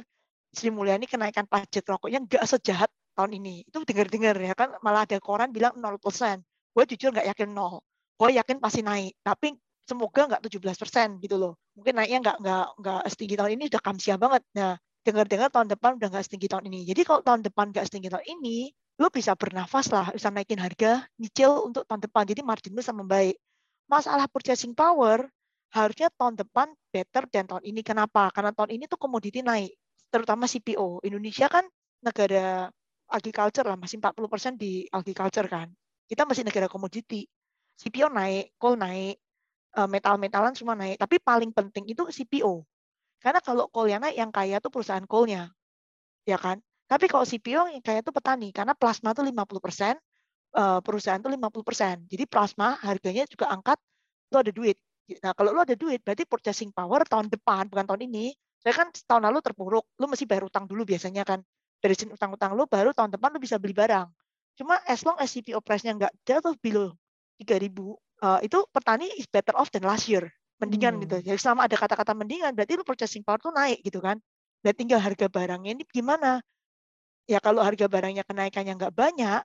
Sri 0.56 0.72
Mulyani 0.72 1.04
kenaikan 1.04 1.44
pajak 1.51 1.84
rokoknya 1.84 2.24
nggak 2.24 2.48
sejahat 2.48 2.88
tahun 3.12 3.44
ini 3.44 3.68
itu 3.68 3.84
dengar-dengar 3.84 4.40
ya 4.40 4.56
kan 4.56 4.72
malah 4.80 5.04
ada 5.04 5.20
koran 5.20 5.51
bilang 5.51 5.75
0% 5.75 6.00
gue 6.72 6.84
jujur 6.96 7.12
nggak 7.12 7.28
yakin 7.36 7.51
nol 7.51 7.84
gue 8.22 8.30
yakin 8.38 8.62
pasti 8.62 8.86
naik 8.86 9.18
tapi 9.25 9.58
semoga 9.82 10.30
nggak 10.30 10.46
17 10.46 10.62
persen 10.78 11.18
gitu 11.18 11.42
loh 11.42 11.58
mungkin 11.74 11.98
naiknya 11.98 12.20
nggak 12.22 12.38
nggak 12.38 12.66
nggak 12.78 13.01
setinggi 13.10 13.36
tahun 13.42 13.51
ini 13.58 13.63
udah 13.74 13.82
kamsia 13.82 14.16
banget 14.22 14.46
nah 14.54 14.78
dengar-dengar 15.01 15.50
tahun 15.50 15.74
depan 15.74 15.98
udah 15.98 16.08
nggak 16.13 16.25
setinggi 16.30 16.48
tahun 16.54 16.70
ini 16.70 16.86
jadi 16.86 17.01
kalau 17.01 17.25
tahun 17.25 17.42
depan 17.42 17.74
nggak 17.74 17.86
setinggi 17.90 18.13
tahun 18.13 18.25
ini 18.30 18.70
lu 19.01 19.10
bisa 19.10 19.34
bernafas 19.34 19.90
lah, 19.90 20.13
bisa 20.13 20.30
naikin 20.30 20.62
harga, 20.62 21.01
nyicil 21.18 21.66
untuk 21.66 21.90
tahun 21.90 22.06
depan. 22.06 22.24
Jadi 22.30 22.42
margin 22.46 22.78
lu 22.78 22.86
bisa 22.86 22.94
membaik. 22.94 23.34
Masalah 23.90 24.30
purchasing 24.30 24.78
power, 24.78 25.25
harusnya 25.74 26.13
tahun 26.13 26.38
depan 26.38 26.70
better 26.94 27.25
dan 27.34 27.50
tahun 27.50 27.66
ini. 27.66 27.82
Kenapa? 27.82 28.30
Karena 28.30 28.54
tahun 28.54 28.78
ini 28.78 28.86
tuh 28.86 29.01
komoditi 29.01 29.42
naik, 29.42 29.74
terutama 30.13 30.46
CPO. 30.46 31.01
Indonesia 31.01 31.50
kan 31.50 31.66
negara 32.06 32.70
agriculture 33.10 33.66
lah, 33.66 33.75
masih 33.75 33.98
40% 33.98 34.56
di 34.62 34.86
agriculture 34.94 35.50
kan. 35.50 35.68
Kita 36.06 36.30
masih 36.30 36.46
negara 36.46 36.70
komoditi. 36.70 37.25
CPO 37.82 38.08
naik, 38.14 38.54
coal 38.62 38.78
naik, 38.78 39.18
eh, 39.78 39.88
metal-metalan 39.90 40.54
semua 40.54 40.78
naik. 40.78 41.02
Tapi 41.02 41.18
paling 41.18 41.50
penting 41.50 41.90
itu 41.90 42.06
CPO. 42.14 42.62
Karena 43.22 43.42
kalau 43.42 43.66
coal 43.74 43.90
yang 43.90 44.02
naik, 44.06 44.16
yang 44.18 44.30
kaya 44.30 44.62
tuh 44.62 44.70
perusahaan 44.70 45.06
coal-nya. 45.10 45.50
Ya 46.30 46.38
kan? 46.38 46.62
Tapi 46.86 47.10
kalau 47.10 47.26
CPO 47.26 47.72
yang 47.74 47.82
kayak 47.82 48.06
itu 48.06 48.12
petani, 48.14 48.50
karena 48.54 48.78
plasma 48.78 49.16
itu 49.18 49.24
50 49.26 49.62
persen, 49.64 49.96
eh, 50.58 50.80
perusahaan 50.86 51.18
itu 51.22 51.30
50 51.32 51.66
persen. 51.66 52.06
Jadi 52.06 52.24
plasma 52.30 52.78
harganya 52.86 53.26
juga 53.26 53.50
angkat, 53.50 53.78
itu 54.30 54.38
ada 54.38 54.52
duit. 54.54 54.78
Nah 55.26 55.34
kalau 55.36 55.52
lu 55.56 55.62
ada 55.66 55.76
duit, 55.76 56.00
berarti 56.06 56.24
purchasing 56.30 56.70
power 56.72 57.04
tahun 57.10 57.28
depan, 57.34 57.68
bukan 57.72 57.86
tahun 57.90 58.02
ini. 58.08 58.32
Saya 58.62 58.74
kan 58.78 58.88
tahun 58.94 59.26
lalu 59.32 59.42
terpuruk, 59.42 59.86
lu 59.98 60.06
mesti 60.06 60.24
bayar 60.30 60.46
utang 60.48 60.70
dulu 60.70 60.86
biasanya 60.86 61.26
kan. 61.26 61.42
Beresin 61.82 62.14
utang-utang 62.14 62.54
lu, 62.54 62.70
baru 62.70 62.94
tahun 62.94 63.10
depan 63.18 63.34
lu 63.34 63.40
bisa 63.42 63.58
beli 63.58 63.74
barang. 63.74 64.08
Cuma 64.60 64.78
as 64.86 65.02
long 65.02 65.18
as 65.18 65.34
CPO 65.34 65.60
price-nya 65.66 65.98
nggak 65.98 66.14
jatuh 66.28 66.54
below 66.62 66.94
3.000, 67.42 67.74
uh, 68.22 68.40
itu 68.46 68.60
petani 68.70 69.10
is 69.18 69.26
better 69.26 69.58
off 69.58 69.74
than 69.74 69.82
last 69.82 70.06
year. 70.06 70.30
Mendingan 70.62 71.02
gitu. 71.02 71.18
hmm. 71.18 71.26
gitu. 71.26 71.30
Jadi 71.34 71.40
selama 71.42 71.66
ada 71.66 71.76
kata-kata 71.76 72.14
mendingan, 72.14 72.54
berarti 72.54 72.78
lu 72.78 72.86
purchasing 72.86 73.26
power 73.26 73.42
tuh 73.42 73.50
naik 73.50 73.82
gitu 73.82 73.98
kan. 73.98 74.22
Dan 74.62 74.74
tinggal 74.78 75.02
harga 75.02 75.26
barangnya 75.26 75.74
ini 75.74 75.84
gimana? 75.90 76.38
ya 77.30 77.40
kalau 77.40 77.62
harga 77.62 77.86
barangnya 77.88 78.24
kenaikannya 78.28 78.74
nggak 78.76 78.94
banyak, 78.94 79.42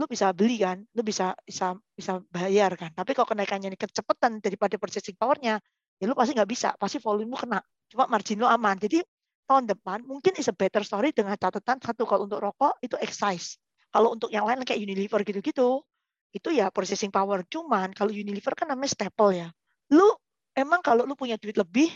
lu 0.00 0.04
bisa 0.08 0.32
beli 0.32 0.60
kan, 0.60 0.80
lu 0.96 1.04
bisa 1.04 1.36
bisa 1.44 1.76
bisa 1.96 2.20
bayar 2.32 2.72
kan. 2.76 2.92
Tapi 2.96 3.16
kalau 3.16 3.28
kenaikannya 3.28 3.72
ini 3.72 3.78
kecepatan 3.78 4.40
daripada 4.40 4.76
purchasing 4.80 5.16
powernya, 5.16 5.60
ya 6.00 6.04
lu 6.08 6.16
pasti 6.16 6.32
nggak 6.36 6.50
bisa, 6.50 6.68
pasti 6.80 6.96
volume 7.00 7.32
lu 7.32 7.38
kena. 7.38 7.60
Cuma 7.92 8.08
margin 8.08 8.40
lu 8.40 8.48
aman. 8.48 8.76
Jadi 8.80 9.04
tahun 9.44 9.68
depan 9.68 10.04
mungkin 10.08 10.32
is 10.40 10.48
a 10.48 10.54
better 10.56 10.80
story 10.80 11.12
dengan 11.12 11.36
catatan 11.38 11.78
satu 11.80 12.08
kalau 12.08 12.24
untuk 12.24 12.40
rokok 12.40 12.80
itu 12.80 12.96
excise. 13.00 13.60
Kalau 13.92 14.12
untuk 14.12 14.28
yang 14.28 14.44
lain 14.44 14.64
kayak 14.66 14.80
Unilever 14.82 15.22
gitu-gitu, 15.24 15.80
itu 16.36 16.52
ya 16.52 16.68
purchasing 16.68 17.08
power. 17.08 17.40
Cuman 17.48 17.96
kalau 17.96 18.12
Unilever 18.12 18.52
kan 18.52 18.68
namanya 18.68 18.92
staple 18.92 19.32
ya. 19.32 19.48
Lu 19.92 20.06
emang 20.52 20.84
kalau 20.84 21.08
lu 21.08 21.16
punya 21.16 21.40
duit 21.40 21.56
lebih, 21.56 21.88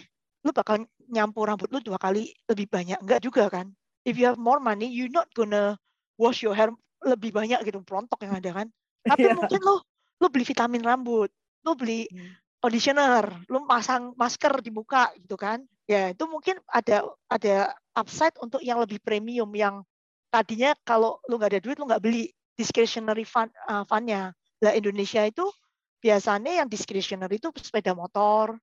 lu 0.42 0.50
bakal 0.56 0.88
nyampur 1.12 1.47
rambut 1.49 1.68
lu 1.68 1.85
dua 1.85 2.00
kali 2.00 2.32
lebih 2.49 2.66
banyak. 2.73 2.99
Enggak 3.04 3.20
juga 3.20 3.47
kan 3.52 3.68
if 4.04 4.16
you 4.16 4.26
have 4.26 4.40
more 4.40 4.61
money, 4.61 4.88
you're 4.88 5.12
not 5.12 5.28
gonna 5.37 5.76
wash 6.16 6.40
your 6.40 6.56
hair 6.56 6.73
lebih 7.04 7.32
banyak 7.32 7.61
gitu, 7.64 7.80
perontok 7.85 8.20
yang 8.25 8.37
ada 8.37 8.50
kan. 8.52 8.66
Tapi 9.04 9.28
yeah. 9.28 9.37
mungkin 9.37 9.61
lo 9.64 9.85
lo 10.20 10.26
beli 10.28 10.44
vitamin 10.44 10.85
rambut, 10.85 11.32
lo 11.64 11.73
beli 11.73 12.04
hmm. 12.09 12.61
conditioner, 12.61 13.25
lo 13.49 13.64
pasang 13.64 14.12
masker 14.16 14.61
di 14.61 14.70
muka 14.73 15.12
gitu 15.16 15.37
kan. 15.37 15.64
Ya 15.88 16.12
itu 16.12 16.25
mungkin 16.28 16.61
ada 16.68 17.09
ada 17.28 17.75
upside 17.97 18.37
untuk 18.40 18.61
yang 18.61 18.78
lebih 18.78 19.00
premium 19.00 19.49
yang 19.56 19.82
tadinya 20.28 20.76
kalau 20.85 21.18
lo 21.26 21.40
nggak 21.40 21.56
ada 21.56 21.61
duit 21.64 21.76
lo 21.80 21.88
nggak 21.88 22.04
beli 22.04 22.30
discretionary 22.57 23.26
fund 23.26 23.50
uh, 23.69 23.85
fundnya. 23.87 24.35
Lah 24.61 24.73
Indonesia 24.76 25.25
itu 25.25 25.47
biasanya 26.00 26.64
yang 26.64 26.69
discretionary 26.69 27.37
itu 27.37 27.52
sepeda 27.61 27.92
motor, 27.92 28.57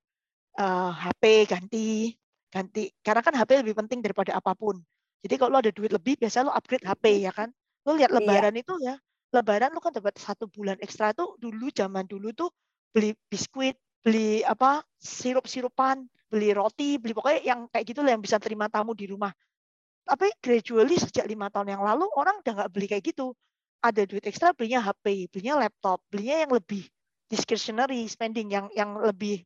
uh, 0.58 0.92
HP 0.94 1.48
ganti 1.50 2.14
ganti 2.48 2.90
karena 3.04 3.22
kan 3.22 3.34
HP 3.36 3.62
lebih 3.62 3.76
penting 3.78 4.00
daripada 4.02 4.36
apa 4.36 4.56
pun. 4.58 4.80
Jadi 5.22 5.36
kalau 5.36 5.58
lo 5.58 5.60
ada 5.60 5.74
duit 5.74 5.92
lebih, 5.92 6.16
biasanya 6.18 6.50
lo 6.50 6.54
upgrade 6.54 6.86
HP 6.86 7.26
ya 7.26 7.32
kan. 7.34 7.50
Lo 7.84 7.98
lihat 7.98 8.14
iya. 8.14 8.18
lebaran 8.22 8.54
iya. 8.54 8.62
itu 8.62 8.74
ya, 8.80 8.96
lebaran 9.34 9.70
lo 9.74 9.80
kan 9.82 9.92
dapat 9.96 10.16
satu 10.18 10.46
bulan 10.48 10.78
ekstra 10.80 11.12
tuh 11.12 11.36
dulu 11.42 11.68
zaman 11.74 12.06
dulu 12.06 12.32
tuh 12.32 12.50
beli 12.94 13.14
biskuit, 13.28 13.76
beli 14.02 14.46
apa 14.46 14.82
sirup-sirupan, 15.02 16.06
beli 16.32 16.56
roti, 16.56 16.96
beli 17.02 17.14
pokoknya 17.14 17.42
yang 17.44 17.60
kayak 17.72 17.86
gitu 17.88 18.00
lah 18.04 18.16
yang 18.16 18.24
bisa 18.24 18.38
terima 18.40 18.72
tamu 18.72 18.96
di 18.96 19.10
rumah. 19.10 19.32
Tapi 20.08 20.32
gradually 20.40 20.96
sejak 20.96 21.28
lima 21.28 21.52
tahun 21.52 21.76
yang 21.76 21.84
lalu 21.84 22.08
orang 22.16 22.40
udah 22.40 22.54
nggak 22.64 22.72
beli 22.72 22.88
kayak 22.88 23.04
gitu. 23.04 23.36
Ada 23.84 24.10
duit 24.10 24.26
ekstra 24.26 24.52
belinya 24.58 24.82
HP, 24.82 25.30
belinya 25.30 25.62
laptop, 25.62 26.02
belinya 26.10 26.48
yang 26.48 26.52
lebih 26.52 26.84
discretionary 27.30 28.08
spending 28.10 28.50
yang 28.50 28.68
yang 28.74 28.98
lebih 28.98 29.46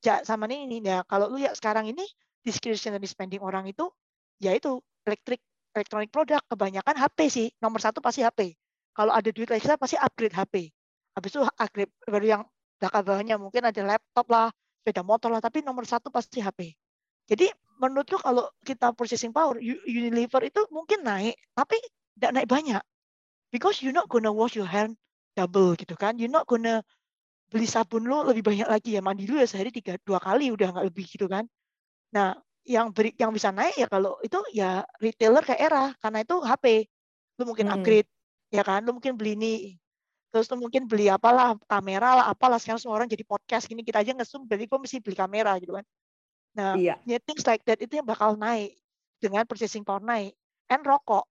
ja, 0.00 0.24
sama 0.24 0.48
ini. 0.48 0.80
Ya 0.80 1.04
kalau 1.04 1.28
lu 1.28 1.38
ya 1.38 1.52
sekarang 1.52 1.88
ini 1.90 2.04
discretionary 2.42 3.04
spending 3.04 3.44
orang 3.44 3.68
itu 3.68 3.92
ya 4.40 4.56
itu 4.56 4.80
elektrik 5.04 5.42
elektronik 5.76 6.08
produk 6.08 6.40
kebanyakan 6.48 6.96
HP 6.96 7.18
sih. 7.28 7.48
Nomor 7.60 7.84
satu 7.84 8.00
pasti 8.00 8.24
HP 8.24 8.56
kalau 8.98 9.14
ada 9.14 9.30
duit 9.30 9.46
ekstra 9.54 9.78
pasti 9.78 9.94
upgrade 9.94 10.34
HP 10.34 10.74
habis 11.14 11.30
itu 11.30 11.46
upgrade 11.46 11.94
baru 12.10 12.26
yang 12.26 12.42
belakang 12.82 13.06
bawahnya 13.06 13.36
mungkin 13.38 13.62
ada 13.62 13.82
laptop 13.86 14.26
lah 14.26 14.50
sepeda 14.82 15.06
motor 15.06 15.30
lah 15.30 15.38
tapi 15.38 15.62
nomor 15.62 15.86
satu 15.86 16.10
pasti 16.10 16.42
HP 16.42 16.74
jadi 17.30 17.46
menurutku 17.78 18.18
kalau 18.18 18.50
kita 18.66 18.90
purchasing 18.98 19.30
power 19.30 19.62
Unilever 19.62 20.42
itu 20.42 20.66
mungkin 20.74 21.06
naik 21.06 21.38
tapi 21.54 21.78
tidak 22.18 22.30
naik 22.34 22.48
banyak 22.50 22.82
because 23.52 23.80
you 23.80 23.90
not 23.94 24.08
gonna 24.08 24.32
wash 24.32 24.54
your 24.56 24.68
hand 24.68 24.96
double 25.36 25.76
gitu 25.78 25.94
kan 25.94 26.16
you 26.18 26.26
not 26.26 26.44
gonna 26.48 26.82
beli 27.48 27.64
sabun 27.64 28.04
lo 28.04 28.26
lebih 28.28 28.44
banyak 28.44 28.68
lagi 28.68 28.96
ya 28.96 29.00
mandi 29.00 29.24
dulu 29.24 29.40
ya 29.40 29.48
sehari 29.48 29.72
tiga 29.72 29.96
dua 30.04 30.20
kali 30.20 30.52
udah 30.52 30.74
nggak 30.74 30.86
lebih 30.92 31.06
gitu 31.08 31.26
kan 31.30 31.48
nah 32.12 32.36
yang 32.68 32.92
beri, 32.92 33.16
yang 33.16 33.32
bisa 33.32 33.48
naik 33.48 33.80
ya 33.80 33.88
kalau 33.88 34.20
itu 34.20 34.36
ya 34.52 34.84
retailer 35.00 35.40
kayak 35.40 35.60
era 35.72 35.84
karena 36.04 36.20
itu 36.20 36.36
HP 36.44 36.84
lu 37.40 37.48
mungkin 37.48 37.72
hmm. 37.72 37.74
upgrade 37.80 38.08
ya 38.52 38.62
kan? 38.64 38.84
Lu 38.84 38.96
mungkin 38.96 39.14
beli 39.16 39.36
ini, 39.36 39.54
terus 40.32 40.48
lu 40.48 40.60
mungkin 40.60 40.88
beli 40.88 41.08
apalah, 41.08 41.56
kamera 41.68 42.22
lah, 42.22 42.26
apalah, 42.32 42.58
sekarang 42.60 42.80
semua 42.80 43.00
orang 43.00 43.08
jadi 43.08 43.24
podcast 43.24 43.68
gini, 43.68 43.84
kita 43.84 44.02
aja 44.02 44.12
nge 44.16 44.28
berarti 44.44 44.64
gue 44.68 44.78
mesti 44.80 44.96
beli 45.00 45.16
kamera 45.16 45.52
gitu 45.60 45.76
kan. 45.76 45.84
Nah, 46.56 46.74
Iya. 46.74 46.98
ya 47.06 47.18
things 47.22 47.44
like 47.46 47.62
that 47.68 47.78
itu 47.78 48.00
yang 48.00 48.08
bakal 48.08 48.34
naik 48.34 48.74
dengan 49.20 49.44
purchasing 49.44 49.84
power 49.84 50.02
naik. 50.02 50.34
And 50.68 50.84
rokok, 50.84 51.24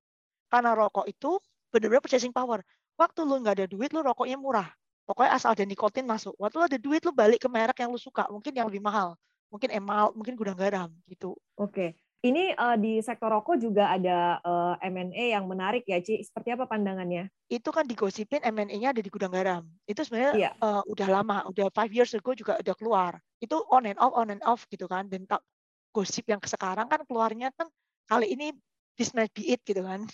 karena 0.49 0.73
rokok 0.73 1.05
itu 1.09 1.37
benar-benar 1.73 2.03
purchasing 2.03 2.33
power. 2.33 2.63
Waktu 2.97 3.19
lu 3.23 3.41
nggak 3.43 3.55
ada 3.61 3.67
duit, 3.69 3.93
lu 3.93 4.01
rokoknya 4.01 4.37
murah. 4.39 4.67
Pokoknya 5.07 5.39
asal 5.39 5.55
ada 5.55 5.63
nikotin 5.63 6.03
masuk. 6.03 6.35
Waktu 6.35 6.55
lu 6.59 6.65
ada 6.67 6.79
duit, 6.81 7.01
lu 7.05 7.13
balik 7.15 7.39
ke 7.45 7.47
merek 7.47 7.77
yang 7.79 7.93
lu 7.93 7.99
suka, 8.01 8.27
mungkin 8.27 8.51
yang 8.51 8.67
lebih 8.67 8.83
mahal. 8.83 9.15
Mungkin 9.47 9.71
emal, 9.71 10.11
mungkin 10.11 10.35
gudang 10.35 10.59
garam 10.59 10.91
gitu. 11.07 11.37
Oke. 11.55 11.95
Ini 12.17 12.57
uh, 12.57 12.73
di 12.75 12.97
sektor 12.99 13.29
rokok 13.29 13.61
juga 13.61 13.93
ada 13.93 14.41
uh, 14.41 14.75
M&A 14.81 15.37
yang 15.37 15.45
menarik 15.45 15.85
ya, 15.85 16.01
Ci. 16.01 16.25
Seperti 16.25 16.49
apa 16.51 16.65
pandangannya? 16.65 17.29
Itu 17.47 17.69
kan 17.69 17.85
digosipin 17.85 18.41
M&A-nya 18.41 18.91
ada 18.91 18.99
di 18.99 19.07
gudang 19.07 19.31
garam. 19.31 19.63
Itu 19.85 20.01
sebenarnya 20.03 20.33
Iya. 20.33 20.51
uh, 20.59 20.81
udah 20.89 21.07
lama, 21.07 21.45
udah 21.47 21.69
five 21.71 21.93
years 21.93 22.11
ago 22.17 22.33
juga 22.33 22.57
udah 22.59 22.75
keluar. 22.75 23.11
Itu 23.37 23.61
on 23.69 23.85
and 23.85 24.01
off, 24.01 24.11
on 24.17 24.33
and 24.33 24.43
off 24.43 24.65
gitu 24.67 24.89
kan. 24.89 25.07
Dan 25.07 25.29
gosip 25.93 26.25
yang 26.27 26.41
sekarang 26.41 26.89
kan 26.89 27.05
keluarnya 27.05 27.53
kan 27.53 27.69
kali 28.09 28.33
ini 28.33 28.51
this 28.97 29.13
might 29.13 29.31
be 29.31 29.53
it 29.53 29.61
gitu 29.63 29.85
kan. 29.85 30.09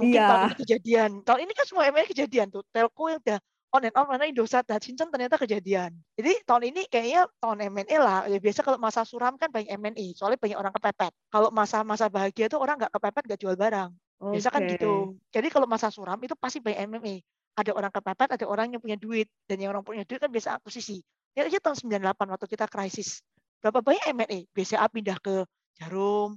Mungkin 0.00 0.16
Iya. 0.16 0.26
tahun 0.26 0.42
ini 0.48 0.56
kejadian. 0.64 1.10
Tahun 1.22 1.40
ini 1.44 1.52
kan 1.52 1.64
semua 1.68 1.84
M&A 1.92 2.08
kejadian 2.08 2.46
tuh. 2.48 2.64
Telco 2.72 3.04
yang 3.12 3.20
udah 3.20 3.38
on 3.70 3.86
and 3.86 3.94
off 3.94 4.08
mana 4.10 4.26
Indosat 4.26 4.66
Hutchinson 4.66 5.12
ternyata 5.12 5.38
kejadian. 5.38 5.94
Jadi 6.18 6.32
tahun 6.42 6.74
ini 6.74 6.88
kayaknya 6.90 7.28
tahun 7.38 7.58
M&A 7.70 7.96
lah. 8.00 8.18
Ya 8.26 8.40
biasa 8.40 8.64
kalau 8.64 8.80
masa 8.80 9.04
suram 9.04 9.36
kan 9.36 9.52
banyak 9.52 9.70
M&A, 9.76 10.16
soalnya 10.16 10.40
banyak 10.40 10.58
orang 10.58 10.72
kepepet. 10.74 11.12
Kalau 11.30 11.48
masa-masa 11.52 12.08
bahagia 12.08 12.48
tuh 12.48 12.58
orang 12.58 12.80
nggak 12.80 12.92
kepepet 12.96 13.22
nggak 13.28 13.40
jual 13.44 13.54
barang. 13.54 13.90
Biasa 14.20 14.48
kan 14.52 14.60
gitu. 14.68 15.16
Jadi 15.32 15.48
kalau 15.48 15.64
masa 15.68 15.88
suram 15.92 16.18
itu 16.20 16.34
pasti 16.34 16.58
banyak 16.58 16.80
M&A. 16.88 17.14
Ada 17.60 17.76
orang 17.76 17.92
kepepet, 17.92 18.28
ada 18.40 18.46
orang 18.48 18.72
yang 18.72 18.80
punya 18.80 18.96
duit. 18.96 19.28
Dan 19.44 19.60
yang 19.60 19.76
orang 19.76 19.84
punya 19.84 20.02
duit 20.08 20.18
kan 20.18 20.32
biasa 20.32 20.56
akuisisi. 20.58 21.04
Ya 21.36 21.46
aja 21.46 21.62
tahun 21.62 21.78
98 21.78 22.26
waktu 22.32 22.46
kita 22.50 22.66
krisis. 22.66 23.22
Berapa 23.62 23.84
banyak 23.84 24.02
M&A? 24.16 24.38
BCA 24.50 24.88
pindah 24.88 25.20
ke 25.20 25.44
Jarum, 25.78 26.36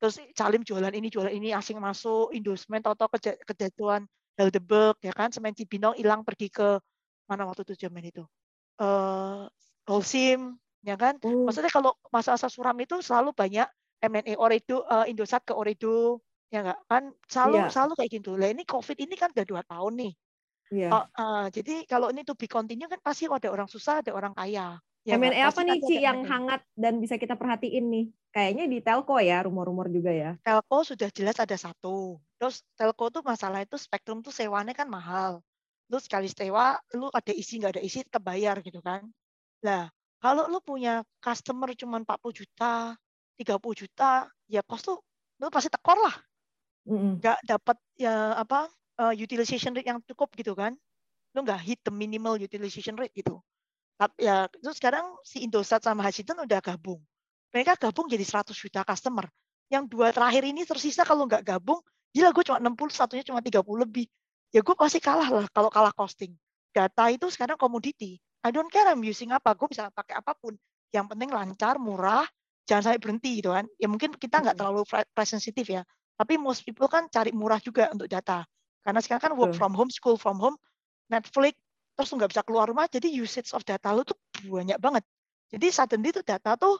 terus 0.00 0.16
Calim 0.36 0.62
jualan 0.68 0.92
ini, 0.92 1.08
jualan 1.08 1.32
ini, 1.32 1.48
asing 1.56 1.78
masuk, 1.80 2.30
Indosmen, 2.36 2.80
tau-tau 2.84 3.08
keja- 3.12 3.38
kejatuhan 3.48 4.04
Heldeberg, 4.36 4.96
ya 5.00 5.12
kan, 5.16 5.32
Semen 5.32 5.56
Cibinong 5.56 5.96
hilang 5.96 6.20
pergi 6.26 6.48
ke 6.52 6.78
mana 7.30 7.42
waktu 7.48 7.64
itu 7.66 7.74
zaman 7.88 8.04
itu? 8.04 8.22
Eh 8.80 9.42
Holcim, 9.88 10.58
ya 10.84 10.94
kan? 11.00 11.14
Oh, 11.22 11.46
Maksudnya 11.46 11.70
kalau 11.72 11.94
masa-masa 12.14 12.48
suram 12.52 12.76
itu 12.82 13.00
selalu 13.00 13.30
banyak 13.32 13.66
M&A 14.04 14.34
Oredo, 14.36 14.84
eh, 14.84 15.04
Indosat 15.12 15.42
ke 15.48 15.54
Oredo, 15.56 16.20
ya 16.52 16.60
enggak? 16.62 16.78
Kan 16.90 17.02
selalu 17.32 17.56
Iya. 17.56 17.70
selalu 17.72 17.92
kayak 17.98 18.10
gitu. 18.20 18.30
Lah 18.40 18.48
ini 18.52 18.62
COVID 18.68 18.96
ini 19.00 19.14
kan 19.16 19.30
udah 19.34 19.46
dua 19.48 19.62
tahun 19.64 19.92
nih. 20.02 20.12
iya. 20.70 20.90
Oh, 20.94 21.04
eh, 21.22 21.46
jadi 21.56 21.72
kalau 21.90 22.08
ini 22.14 22.22
to 22.28 22.34
be 22.38 22.46
continue 22.46 22.88
kan 22.92 23.00
pasti 23.02 23.24
ada 23.30 23.48
orang 23.54 23.68
susah, 23.70 23.94
ada 24.02 24.12
orang 24.14 24.34
kaya. 24.38 24.78
Ya 25.06 25.14
M&A 25.22 25.54
apa 25.54 25.62
nih, 25.62 25.78
Ci, 25.78 26.02
ada 26.02 26.02
yang 26.10 26.18
M&A. 26.26 26.30
hangat 26.34 26.60
dan 26.74 26.98
bisa 26.98 27.14
kita 27.14 27.38
perhatiin 27.38 27.86
nih? 27.86 28.06
Kayaknya 28.34 28.64
di 28.66 28.78
telco 28.82 29.16
ya, 29.22 29.38
rumor-rumor 29.46 29.86
juga 29.86 30.10
ya. 30.10 30.34
Telco 30.42 30.82
sudah 30.82 31.08
jelas 31.14 31.38
ada 31.38 31.54
satu. 31.54 32.18
Terus 32.42 32.66
telco 32.74 33.06
tuh 33.14 33.22
masalah 33.22 33.62
itu 33.62 33.78
spektrum 33.78 34.20
tuh 34.20 34.34
sewanya 34.34 34.74
kan 34.74 34.90
mahal. 34.90 35.46
Lu 35.86 36.02
sekali 36.02 36.26
sewa, 36.26 36.74
lu 36.98 37.06
ada 37.14 37.30
isi 37.30 37.62
nggak 37.62 37.78
ada 37.78 37.82
isi 37.86 38.02
tetap 38.02 38.26
bayar 38.26 38.58
gitu 38.66 38.82
kan. 38.82 39.06
Lah, 39.62 39.86
kalau 40.18 40.50
lu 40.50 40.58
punya 40.58 41.06
customer 41.22 41.70
cuma 41.78 42.02
40 42.02 42.42
juta, 42.42 42.98
30 43.38 43.86
juta, 43.86 44.26
ya 44.50 44.60
cost 44.66 44.90
tuh 44.90 44.98
lu 45.38 45.46
pasti 45.54 45.70
tekor 45.70 46.02
lah. 46.02 46.16
Mm-mm. 46.90 47.22
Nggak 47.22 47.38
dapat 47.46 47.76
ya 47.94 48.34
apa 48.34 48.66
eh, 49.06 49.14
utilization 49.22 49.70
rate 49.70 49.86
yang 49.86 50.02
cukup 50.02 50.34
gitu 50.34 50.58
kan. 50.58 50.74
Lu 51.30 51.46
nggak 51.46 51.62
hit 51.62 51.78
the 51.86 51.94
minimal 51.94 52.34
utilization 52.42 52.98
rate 52.98 53.14
gitu. 53.14 53.38
Tapi 53.96 54.28
ya 54.28 54.44
terus 54.52 54.76
sekarang 54.76 55.16
si 55.24 55.40
Indosat 55.40 55.80
sama 55.80 56.04
Hutchinson 56.04 56.36
udah 56.44 56.60
gabung. 56.60 57.00
Mereka 57.56 57.80
gabung 57.80 58.06
jadi 58.12 58.20
100 58.20 58.52
juta 58.52 58.84
customer. 58.84 59.24
Yang 59.72 59.84
dua 59.90 60.12
terakhir 60.12 60.44
ini 60.44 60.62
tersisa 60.68 61.02
kalau 61.02 61.24
nggak 61.24 61.42
gabung, 61.42 61.80
gila 62.12 62.30
gue 62.30 62.44
cuma 62.44 62.60
60, 62.60 62.92
satunya 62.92 63.24
cuma 63.24 63.40
30 63.40 63.88
lebih. 63.88 64.06
Ya 64.52 64.60
gue 64.60 64.76
pasti 64.76 65.00
kalah 65.00 65.28
lah 65.32 65.46
kalau 65.50 65.72
kalah 65.72 65.90
costing. 65.96 66.36
Data 66.70 67.08
itu 67.08 67.26
sekarang 67.32 67.56
komoditi. 67.56 68.20
I 68.44 68.52
don't 68.52 68.68
care 68.70 68.86
I'm 68.86 69.00
using 69.02 69.32
apa, 69.32 69.56
gue 69.56 69.66
bisa 69.72 69.88
pakai 69.90 70.20
apa 70.20 70.36
pun. 70.36 70.54
Yang 70.92 71.16
penting 71.16 71.30
lancar, 71.32 71.80
murah, 71.80 72.28
jangan 72.68 72.92
sampai 72.92 73.00
berhenti 73.00 73.40
gitu 73.42 73.50
kan. 73.56 73.64
Ya 73.80 73.88
mungkin 73.88 74.14
kita 74.14 74.44
nggak 74.44 74.60
terlalu 74.60 74.84
pri- 74.86 75.08
price 75.10 75.32
sensitive 75.34 75.66
ya. 75.66 75.82
Tapi 76.14 76.38
most 76.38 76.62
people 76.62 76.86
kan 76.86 77.08
cari 77.10 77.32
murah 77.34 77.58
juga 77.58 77.90
untuk 77.90 78.06
data. 78.06 78.44
Karena 78.86 79.00
sekarang 79.02 79.22
kan 79.24 79.32
work 79.34 79.56
from 79.56 79.74
home, 79.74 79.90
school 79.90 80.14
from 80.14 80.38
home, 80.38 80.54
Netflix, 81.10 81.58
terus 81.96 82.12
nggak 82.12 82.30
bisa 82.30 82.42
keluar 82.44 82.68
rumah, 82.68 82.86
jadi 82.86 83.08
usage 83.08 83.50
of 83.56 83.64
data 83.64 83.90
lu 83.96 84.04
tuh 84.04 84.16
banyak 84.44 84.76
banget. 84.76 85.02
Jadi 85.48 85.66
suddenly 85.72 86.12
tuh 86.12 86.22
data 86.22 86.54
tuh 86.54 86.76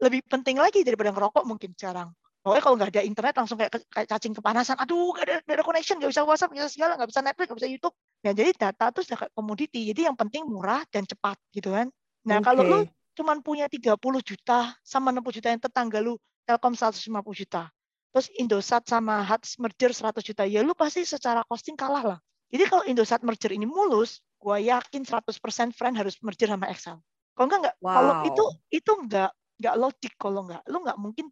lebih 0.00 0.24
penting 0.24 0.56
lagi 0.56 0.80
daripada 0.80 1.12
ngerokok 1.12 1.44
mungkin 1.44 1.76
sekarang. 1.76 2.08
Pokoknya 2.40 2.62
kalau 2.64 2.76
nggak 2.80 2.90
ada 2.96 3.02
internet 3.04 3.34
langsung 3.36 3.60
kayak, 3.60 3.72
kayak 3.92 4.08
cacing 4.08 4.32
kepanasan. 4.32 4.80
Aduh, 4.80 5.12
nggak 5.12 5.24
ada, 5.28 5.36
nggak 5.44 5.56
ada 5.60 5.64
connection, 5.64 6.00
nggak 6.00 6.10
bisa 6.16 6.24
WhatsApp, 6.24 6.50
nggak 6.56 6.64
bisa 6.64 6.72
segala, 6.72 6.92
nggak 6.96 7.10
bisa 7.12 7.20
Netflix, 7.20 7.46
nggak 7.52 7.60
bisa 7.60 7.70
YouTube. 7.70 7.94
Nah, 8.24 8.32
jadi 8.32 8.50
data 8.56 8.84
tuh 8.96 9.02
sudah 9.04 9.18
kayak 9.20 9.32
komoditi. 9.36 9.80
Jadi 9.92 10.00
yang 10.08 10.16
penting 10.16 10.48
murah 10.48 10.80
dan 10.88 11.04
cepat 11.04 11.36
gitu 11.52 11.76
kan. 11.76 11.92
Nah, 12.24 12.40
kalau 12.40 12.64
lu 12.64 12.78
Oke. 12.80 12.96
cuman 13.20 13.44
punya 13.44 13.68
30 13.68 13.92
juta 14.24 14.72
sama 14.80 15.12
60 15.12 15.36
juta 15.36 15.48
yang 15.52 15.60
tetangga 15.60 16.00
lu 16.00 16.16
Telkom 16.48 16.72
150 16.72 17.12
juta. 17.36 17.68
Terus 18.10 18.26
Indosat 18.40 18.88
sama 18.88 19.20
Hats 19.20 19.60
merger 19.60 19.92
100 19.92 20.24
juta. 20.24 20.42
Ya 20.48 20.64
lu 20.64 20.72
pasti 20.72 21.04
secara 21.04 21.44
costing 21.44 21.76
kalah 21.76 22.16
lah. 22.16 22.18
Jadi 22.48 22.64
kalau 22.66 22.82
Indosat 22.88 23.20
merger 23.20 23.52
ini 23.52 23.68
mulus, 23.68 24.24
gua 24.40 24.56
yakin 24.60 25.04
100% 25.04 25.70
friend 25.76 25.94
harus 26.00 26.16
merger 26.24 26.48
sama 26.50 26.66
Excel. 26.72 26.98
Kalau 27.36 27.46
enggak 27.48 27.60
enggak, 27.62 27.76
kalau 27.94 28.14
itu 28.24 28.42
Wow. 28.42 28.56
itu 28.72 28.90
enggak 28.96 29.30
enggak 29.60 29.76
logik 29.78 30.12
kalau 30.18 30.40
enggak. 30.48 30.62
Lu 30.72 30.78
enggak 30.84 30.98
mungkin 31.00 31.26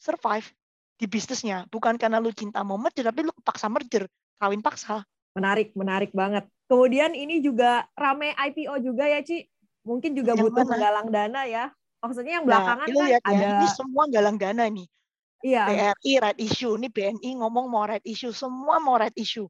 survive 0.00 0.48
di 1.00 1.06
bisnisnya. 1.10 1.66
Bukan 1.72 1.98
karena 2.00 2.18
lu 2.22 2.30
cinta 2.32 2.62
mau 2.64 2.78
merger, 2.80 3.04
tapi 3.10 3.26
lu 3.26 3.32
paksa 3.44 3.68
merger, 3.68 4.06
kawin 4.40 4.62
paksa. 4.64 5.04
Menarik, 5.36 5.76
menarik 5.76 6.10
banget. 6.16 6.48
Kemudian 6.66 7.12
ini 7.12 7.44
juga 7.44 7.84
rame 7.94 8.32
IPO 8.34 8.74
juga 8.82 9.04
ya, 9.06 9.20
Ci. 9.22 9.46
Mungkin 9.86 10.16
juga 10.18 10.34
Yang 10.34 10.50
butuh 10.50 10.64
mana? 10.64 10.74
menggalang 10.74 11.08
dana 11.12 11.40
ya. 11.46 11.64
Maksudnya 12.02 12.40
yang 12.40 12.46
Nah, 12.46 12.58
belakangan 12.66 12.88
lu 12.92 13.00
kan 13.00 13.10
ya, 13.12 13.18
ada 13.22 13.52
ini 13.52 13.66
semua 13.68 14.04
galang 14.08 14.36
dana 14.38 14.64
nih. 14.70 14.86
iya, 15.44 15.66
BRI 15.66 16.12
right 16.22 16.38
issue, 16.38 16.74
ini 16.78 16.88
BNI 16.90 17.30
ngomong 17.42 17.66
mau 17.66 17.84
right 17.90 18.04
issue, 18.06 18.30
semua 18.30 18.76
mau 18.78 18.96
right 19.02 19.14
issue. 19.18 19.46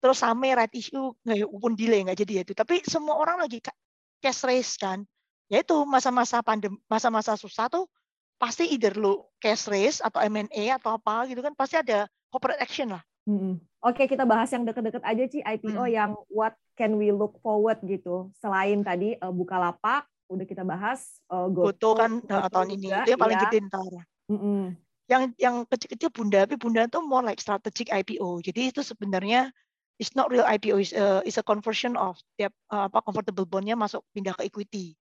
Terus 0.00 0.18
Same 0.20 0.52
right 0.52 0.72
issue, 0.76 1.12
nggak 1.24 1.48
pun 1.48 1.72
delay 1.72 2.04
nggak 2.04 2.18
jadi 2.20 2.32
ya 2.32 2.42
itu. 2.44 2.52
Tapi 2.52 2.84
semua 2.84 3.16
orang 3.16 3.40
lagi 3.42 3.58
ca- 3.64 3.76
cash 4.20 4.44
raise 4.44 4.76
kan. 4.76 5.02
Ya 5.46 5.62
itu 5.62 5.76
masa-masa 5.86 6.42
pandem, 6.42 6.74
masa-masa 6.90 7.38
susah 7.38 7.70
tuh 7.70 7.86
pasti 8.36 8.68
either 8.68 8.92
lu 8.92 9.24
cash 9.40 9.70
raise 9.70 10.04
atau 10.04 10.20
M&A 10.20 10.76
atau 10.76 11.00
apa 11.00 11.24
gitu 11.30 11.40
kan 11.40 11.56
pasti 11.56 11.80
ada 11.80 12.04
corporate 12.28 12.60
action 12.60 12.92
lah. 12.92 13.02
Mm-mm. 13.26 13.58
Oke, 13.82 14.06
kita 14.06 14.22
bahas 14.22 14.50
yang 14.54 14.62
deket-deket 14.62 15.02
aja, 15.02 15.24
Ci. 15.26 15.38
IPO 15.42 15.82
Hmm. 15.82 15.90
yang 15.90 16.10
what 16.30 16.54
can 16.78 16.94
we 16.94 17.10
look 17.10 17.38
forward 17.42 17.78
gitu. 17.82 18.30
Selain 18.38 18.82
tadi 18.82 19.18
eh, 19.18 19.32
Bukalapak, 19.34 20.06
udah 20.30 20.46
kita 20.46 20.62
bahas 20.62 21.18
eh, 21.30 21.48
Goto 21.50 21.98
kan 21.98 22.22
Goto 22.22 22.50
tahun 22.50 22.78
ini 22.78 22.86
juga, 22.90 23.02
itu 23.02 23.08
yang 23.14 23.20
paling 23.22 23.38
iya. 23.38 23.44
gede 23.46 23.58
ntar. 23.66 23.92
Mm-mm. 24.30 24.62
Yang 25.06 25.22
yang 25.38 25.56
kecil-kecil 25.70 26.10
Bunda, 26.10 26.38
tapi 26.46 26.58
Bunda 26.58 26.82
tuh 26.90 27.02
more 27.02 27.22
like 27.22 27.38
strategic 27.38 27.90
IPO. 27.94 28.42
Jadi 28.42 28.74
itu 28.74 28.82
sebenarnya 28.82 29.54
it's 29.96 30.12
not 30.12 30.28
real 30.28 30.44
IPO, 30.44 30.76
is 30.76 30.92
a, 30.92 31.20
is 31.24 31.36
a 31.36 31.44
conversion 31.44 31.96
of 31.96 32.16
tiap 32.36 32.52
eh, 32.70 32.84
apa 32.86 33.00
convertible 33.00 33.44
bondnya 33.44 33.74
masuk 33.74 34.04
pindah 34.12 34.36
ke 34.36 34.46
equity. 34.46 34.92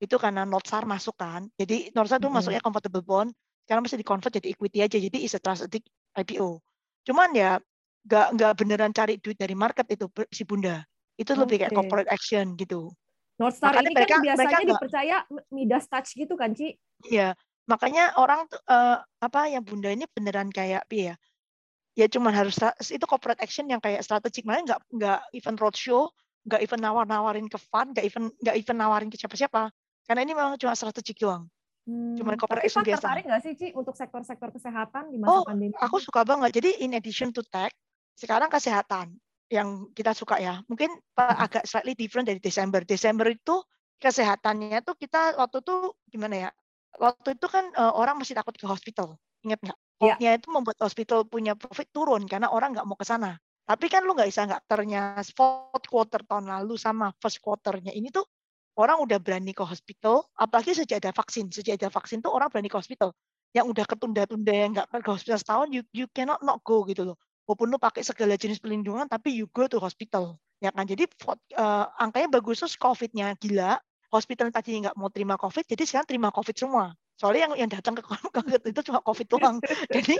Itu 0.00 0.16
karena 0.16 0.42
Northstar 0.42 0.84
masuk 0.84 1.14
kan. 1.16 1.46
Jadi 1.54 1.92
Northstar 1.92 2.18
tuh 2.18 2.28
Mm-mm. 2.28 2.40
masuknya 2.40 2.62
convertible 2.64 3.04
bond, 3.04 3.30
sekarang 3.68 3.84
mesti 3.84 4.00
di-convert 4.00 4.32
jadi 4.32 4.48
equity 4.50 4.78
aja. 4.80 4.96
Jadi 4.96 5.18
is 5.20 5.36
a 5.36 5.40
strategic 5.40 5.84
IPO. 6.16 6.58
Cuman 7.06 7.30
ya 7.36 7.60
nggak 8.00 8.26
nggak 8.32 8.52
beneran 8.56 8.92
cari 8.96 9.20
duit 9.20 9.36
dari 9.36 9.52
market 9.52 9.84
itu 9.92 10.08
si 10.32 10.42
Bunda. 10.48 10.80
Itu 11.20 11.36
lebih 11.36 11.60
kayak 11.60 11.76
corporate 11.76 12.08
action 12.08 12.56
gitu. 12.56 12.88
North 13.36 13.56
Star 13.60 13.72
Makanya 13.76 13.88
ini 13.88 13.96
mereka- 13.96 14.08
kan 14.08 14.20
mereka 14.20 14.32
biasanya 14.36 14.56
nggak- 14.56 14.68
dipercaya 14.80 15.16
Midas 15.52 15.84
touch 15.88 16.08
gitu 16.16 16.34
kan, 16.36 16.52
Ci? 16.56 16.76
Iya, 17.08 17.36
makanya 17.68 18.12
orang 18.16 18.48
eh, 18.48 18.98
apa 19.00 19.40
yang 19.52 19.64
Bunda 19.64 19.92
ini 19.92 20.08
beneran 20.12 20.48
kayak 20.48 20.88
ya? 20.88 21.14
Ya 22.00 22.08
cuman 22.08 22.32
harus 22.32 22.56
itu 22.88 23.04
corporate 23.04 23.44
action 23.44 23.68
yang 23.68 23.76
kayak 23.84 24.00
strategik, 24.00 24.48
makanya 24.48 24.64
nggak 24.76 24.80
nggak 24.96 25.20
event 25.36 25.58
roadshow, 25.60 26.08
nggak 26.48 26.60
even 26.64 26.80
nawar-nawarin 26.80 27.44
ke 27.52 27.60
fund, 27.60 27.92
nggak 27.92 28.08
even 28.08 28.32
nggak 28.40 28.56
even 28.56 28.76
nawarin 28.80 29.12
ke 29.12 29.20
siapa-siapa. 29.20 29.68
Karena 30.08 30.20
ini 30.24 30.32
memang 30.32 30.56
cuma 30.56 30.72
strategik 30.72 31.20
doang. 31.20 31.44
Cuman 32.16 32.40
corporate 32.40 32.64
Tapi 32.64 32.72
action 32.72 32.80
biasa. 32.88 33.04
tertarik 33.04 33.24
nggak 33.28 33.42
sih, 33.44 33.52
Ci, 33.52 33.66
untuk 33.76 33.92
sektor-sektor 33.92 34.48
kesehatan 34.48 35.12
di 35.12 35.18
masa 35.20 35.36
Oh, 35.36 35.44
pandemi? 35.44 35.76
aku 35.76 35.96
suka 36.00 36.24
banget. 36.24 36.50
Jadi 36.56 36.70
in 36.80 36.96
addition 36.96 37.30
to 37.36 37.44
tech, 37.52 37.72
sekarang 38.16 38.48
kesehatan 38.48 39.20
yang 39.52 39.92
kita 39.92 40.16
suka 40.16 40.40
ya. 40.40 40.64
Mungkin 40.70 40.88
Hmm. 41.20 41.36
agak 41.36 41.68
slightly 41.68 41.92
different 41.92 42.26
dari 42.32 42.40
Desember. 42.40 42.80
Desember 42.80 43.28
itu 43.28 43.60
kesehatannya 44.00 44.80
tuh 44.80 44.96
kita 44.96 45.36
waktu 45.36 45.60
itu 45.60 45.74
gimana 46.08 46.48
ya? 46.48 46.50
Waktu 46.96 47.36
itu 47.36 47.46
kan 47.46 47.68
eh, 47.70 47.92
orang 47.92 48.16
masih 48.16 48.32
takut 48.38 48.56
ke 48.56 48.64
hospital. 48.64 49.20
Ingat 49.44 49.60
nggak? 49.60 49.78
Iya. 50.00 50.16
Cost-nya 50.16 50.30
itu 50.40 50.48
membuat 50.48 50.78
hospital 50.80 51.28
punya 51.28 51.52
profit 51.52 51.92
turun 51.92 52.24
karena 52.24 52.48
orang 52.48 52.72
nggak 52.72 52.88
mau 52.88 52.96
ke 52.96 53.04
sana. 53.04 53.36
Tapi 53.68 53.86
kan 53.86 54.02
lu 54.02 54.16
nggak 54.16 54.32
bisa 54.32 54.48
nggak 54.48 54.64
ternya 54.66 55.20
fourth 55.36 55.86
quarter 55.86 56.24
tahun 56.24 56.48
lalu 56.48 56.74
sama 56.80 57.12
first 57.20 57.38
quarternya 57.44 57.92
ini 57.92 58.08
tuh 58.08 58.24
orang 58.80 59.04
udah 59.04 59.20
berani 59.20 59.52
ke 59.52 59.60
hospital, 59.60 60.24
apalagi 60.40 60.72
sejak 60.72 61.04
ada 61.04 61.12
vaksin. 61.12 61.52
Sejak 61.52 61.76
ada 61.76 61.92
vaksin 61.92 62.24
tuh 62.24 62.32
orang 62.32 62.48
berani 62.48 62.72
ke 62.72 62.80
hospital. 62.80 63.12
Yang 63.52 63.76
udah 63.76 63.84
ketunda-tunda 63.84 64.52
yang 64.56 64.70
nggak 64.72 64.88
ke 64.88 65.10
hospital 65.12 65.36
setahun, 65.36 65.68
you, 65.68 65.84
you 65.92 66.08
cannot 66.16 66.40
not 66.40 66.64
go 66.64 66.80
gitu 66.88 67.04
loh. 67.04 67.20
Walaupun 67.44 67.66
lu 67.68 67.76
pakai 67.76 68.00
segala 68.06 68.38
jenis 68.40 68.62
pelindungan, 68.62 69.04
tapi 69.10 69.36
you 69.36 69.50
go 69.52 69.68
to 69.68 69.76
hospital. 69.76 70.40
Ya 70.64 70.72
kan? 70.72 70.88
Jadi 70.88 71.04
uh, 71.28 71.86
angkanya 72.00 72.40
bagus 72.40 72.64
terus 72.64 72.78
COVID-nya 72.80 73.36
gila. 73.36 73.76
Hospital 74.10 74.50
tadi 74.50 74.74
nggak 74.82 74.98
mau 74.98 75.06
terima 75.06 75.38
COVID, 75.38 75.70
jadi 75.70 75.86
sekarang 75.86 76.08
terima 76.10 76.28
COVID 76.34 76.56
semua. 76.58 76.90
Soalnya 77.20 77.52
yang 77.52 77.68
yang 77.68 77.70
datang 77.70 77.92
ke 77.92 78.02
COVID 78.08 78.64
itu 78.72 78.80
cuma 78.88 79.04
COVID 79.04 79.26
doang. 79.28 79.60
jadi 79.94 80.16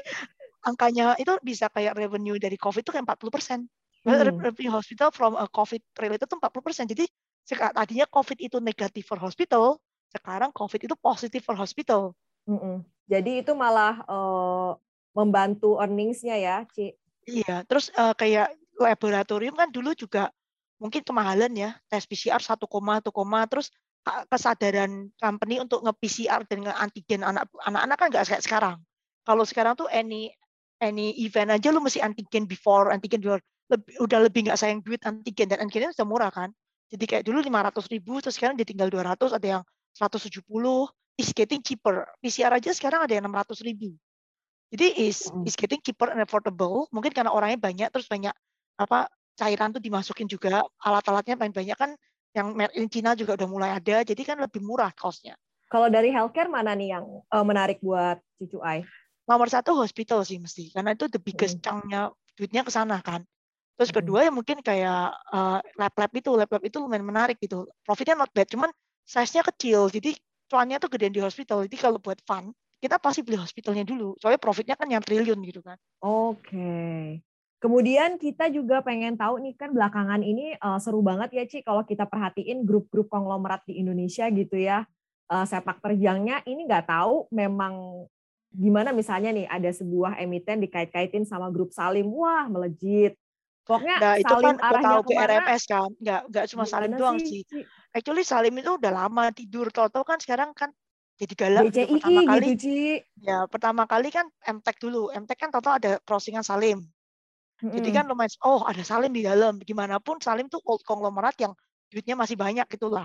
angkanya 0.68 1.16
itu 1.16 1.32
bisa 1.40 1.72
kayak 1.72 1.96
revenue 1.96 2.36
dari 2.36 2.60
COVID 2.60 2.84
itu 2.84 2.92
kayak 2.92 3.08
40 3.08 3.32
persen. 3.32 3.58
Hmm. 4.04 4.36
Revenue 4.36 4.72
hospital 4.72 5.08
from 5.08 5.40
a 5.40 5.48
COVID 5.48 5.80
related 5.96 6.28
itu 6.28 6.36
40 6.36 6.60
persen. 6.60 6.84
Jadi 6.84 7.08
tadinya 7.48 8.04
COVID 8.12 8.38
itu 8.38 8.60
negatif 8.60 9.08
for 9.08 9.16
hospital, 9.16 9.80
sekarang 10.12 10.52
COVID 10.52 10.80
itu 10.86 10.94
positif 11.00 11.42
for 11.42 11.56
hospital. 11.56 12.12
Mm-mm. 12.46 12.84
Jadi 13.10 13.42
itu 13.42 13.52
malah 13.58 14.06
uh, 14.06 14.78
membantu 15.16 15.82
earnings-nya 15.82 16.36
ya, 16.38 16.56
Ci? 16.70 16.94
Iya, 17.26 17.66
terus 17.66 17.90
uh, 17.98 18.14
kayak 18.14 18.54
laboratorium 18.78 19.58
kan 19.58 19.68
dulu 19.68 19.92
juga 19.98 20.30
mungkin 20.78 21.02
kemahalan 21.02 21.52
ya, 21.52 21.70
tes 21.90 22.06
PCR 22.06 22.40
1, 22.40 22.56
1, 22.56 22.62
terus 23.50 23.68
kesadaran 24.04 25.12
company 25.20 25.60
untuk 25.60 25.84
nge-PCR 25.84 26.48
dan 26.48 26.64
nge-antigen 26.64 27.20
anak-anak 27.22 27.96
kan 28.00 28.06
nggak 28.08 28.24
kayak 28.26 28.42
sekarang. 28.42 28.76
Kalau 29.24 29.44
sekarang 29.44 29.76
tuh 29.76 29.86
any 29.92 30.32
any 30.80 31.12
event 31.20 31.52
aja 31.52 31.68
lu 31.68 31.84
mesti 31.84 32.00
antigen 32.00 32.48
before, 32.48 32.88
antigen 32.88 33.20
before. 33.20 33.44
Lebih, 33.70 34.02
udah 34.02 34.18
lebih 34.26 34.50
nggak 34.50 34.58
sayang 34.58 34.80
duit 34.82 34.98
antigen 35.06 35.46
dan 35.46 35.62
antigen 35.62 35.92
sudah 35.94 36.08
murah 36.08 36.32
kan. 36.32 36.50
Jadi 36.90 37.04
kayak 37.06 37.22
dulu 37.22 37.38
500 37.38 37.86
ribu, 37.92 38.18
terus 38.18 38.34
sekarang 38.34 38.58
dia 38.58 38.66
tinggal 38.66 38.90
200, 38.90 39.30
ada 39.30 39.46
yang 39.46 39.62
170, 39.94 40.90
is 41.20 41.30
getting 41.30 41.62
cheaper. 41.62 42.02
PCR 42.18 42.50
aja 42.50 42.74
sekarang 42.74 43.06
ada 43.06 43.12
yang 43.14 43.30
600 43.30 43.62
ribu. 43.62 43.94
Jadi 44.74 44.86
is 45.06 45.30
is 45.46 45.54
getting 45.54 45.78
cheaper 45.82 46.10
and 46.10 46.18
affordable. 46.24 46.90
Mungkin 46.90 47.14
karena 47.14 47.30
orangnya 47.30 47.62
banyak, 47.62 47.88
terus 47.94 48.10
banyak 48.10 48.34
apa 48.80 49.06
cairan 49.38 49.70
tuh 49.70 49.78
dimasukin 49.78 50.26
juga, 50.26 50.66
alat-alatnya 50.82 51.38
paling 51.38 51.54
banyak 51.54 51.78
kan 51.78 51.94
yang 52.36 52.54
made 52.54 52.74
in 52.78 52.86
China 52.86 53.18
juga 53.18 53.34
udah 53.34 53.48
mulai 53.50 53.70
ada, 53.74 54.06
jadi 54.06 54.22
kan 54.22 54.38
lebih 54.38 54.62
murah 54.62 54.94
costnya. 54.94 55.34
Kalau 55.70 55.86
dari 55.86 56.10
healthcare 56.10 56.50
mana 56.50 56.74
nih 56.74 56.98
yang 56.98 57.06
uh, 57.30 57.44
menarik 57.46 57.78
buat 57.78 58.18
Cucu 58.38 58.58
Ai? 58.62 58.82
Nomor 59.26 59.46
satu 59.46 59.78
hospital 59.78 60.26
sih 60.26 60.42
mesti, 60.42 60.74
karena 60.74 60.94
itu 60.94 61.06
the 61.06 61.22
biggest 61.22 61.58
hmm. 61.58 61.64
chunk-nya 61.64 62.10
duitnya 62.34 62.62
ke 62.66 62.70
sana 62.74 62.98
kan. 63.02 63.22
Terus 63.78 63.94
kedua 63.94 64.26
ya 64.26 64.32
mungkin 64.34 64.60
kayak 64.60 65.14
uh, 65.32 65.58
lab-lab 65.78 66.12
itu, 66.12 66.30
lab-lab 66.34 66.62
itu 66.66 66.76
lumayan 66.82 67.06
menarik 67.06 67.38
gitu. 67.40 67.64
Profitnya 67.86 68.18
not 68.18 68.28
bad, 68.34 68.50
cuman 68.50 68.70
size-nya 69.06 69.46
kecil, 69.46 69.88
jadi 69.88 70.12
cuannya 70.50 70.82
tuh 70.82 70.90
gedean 70.90 71.14
di 71.14 71.22
hospital. 71.22 71.64
Jadi 71.64 71.76
kalau 71.78 71.96
buat 72.02 72.18
fun, 72.26 72.50
kita 72.82 72.98
pasti 72.98 73.22
beli 73.22 73.38
hospitalnya 73.38 73.86
dulu. 73.86 74.18
Soalnya 74.18 74.42
profitnya 74.42 74.74
kan 74.74 74.90
yang 74.90 75.00
triliun 75.00 75.38
gitu 75.46 75.62
kan. 75.62 75.78
Oke. 76.02 76.50
Okay. 76.50 77.04
Kemudian 77.60 78.16
kita 78.16 78.48
juga 78.48 78.80
pengen 78.80 79.20
tahu 79.20 79.36
nih 79.44 79.52
kan 79.52 79.76
belakangan 79.76 80.24
ini 80.24 80.56
uh, 80.64 80.80
seru 80.80 81.04
banget 81.04 81.28
ya 81.36 81.44
Ci 81.44 81.60
kalau 81.60 81.84
kita 81.84 82.08
perhatiin 82.08 82.64
grup-grup 82.64 83.12
konglomerat 83.12 83.68
di 83.68 83.76
Indonesia 83.76 84.24
gitu 84.32 84.56
ya. 84.56 84.88
Uh, 85.28 85.44
sepak 85.44 85.78
terjangnya 85.84 86.40
ini 86.48 86.66
nggak 86.66 86.88
tahu 86.88 87.28
memang 87.30 88.02
gimana 88.50 88.90
misalnya 88.90 89.30
nih 89.30 89.46
ada 89.46 89.70
sebuah 89.70 90.18
emiten 90.18 90.58
dikait-kaitin 90.64 91.22
sama 91.28 91.52
grup 91.52 91.70
Salim, 91.70 92.08
wah 92.10 92.48
melejit. 92.48 93.14
Pokoknya 93.62 93.96
nah, 94.02 94.14
itu 94.18 94.26
Salim 94.26 94.56
kan 94.56 94.56
arahnya 94.58 94.88
tahu 94.90 95.02
ke 95.06 95.12
RMS 95.14 95.62
kan, 95.68 95.90
nggak 96.00 96.20
nggak 96.32 96.44
cuma 96.50 96.64
Salim 96.66 96.92
doang 96.96 97.18
sih. 97.20 97.44
sih. 97.46 97.62
Actually 97.94 98.24
Salim 98.26 98.56
itu 98.58 98.74
udah 98.74 98.90
lama 99.04 99.30
tidur, 99.30 99.70
tau-tau 99.70 100.02
kan 100.02 100.18
sekarang 100.18 100.50
kan 100.56 100.72
jadi 101.20 101.34
galak 101.36 101.70
gitu 101.70 102.00
pertama 102.00 102.20
kali. 102.24 102.44
Gitu, 102.56 102.58
Ci. 102.58 102.78
Ya 103.20 103.38
pertama 103.46 103.82
kali 103.84 104.08
kan 104.08 104.26
MTEK 104.42 104.76
dulu, 104.80 105.12
MTEK 105.12 105.38
kan 105.38 105.50
total 105.52 105.76
ada 105.76 105.92
crossingan 106.02 106.42
Salim. 106.42 106.82
Mm-hmm. 107.60 107.76
Jadi 107.76 107.88
kan 107.92 108.04
lumayan, 108.08 108.32
oh 108.44 108.64
ada 108.64 108.80
Salim 108.80 109.12
di 109.12 109.22
dalam. 109.24 109.60
Gimana 109.60 110.00
pun 110.00 110.16
Salim 110.20 110.48
tuh 110.48 110.64
old 110.64 110.80
konglomerat 110.84 111.36
yang 111.40 111.52
duitnya 111.92 112.16
masih 112.16 112.40
banyak 112.40 112.64
gitulah. 112.72 113.04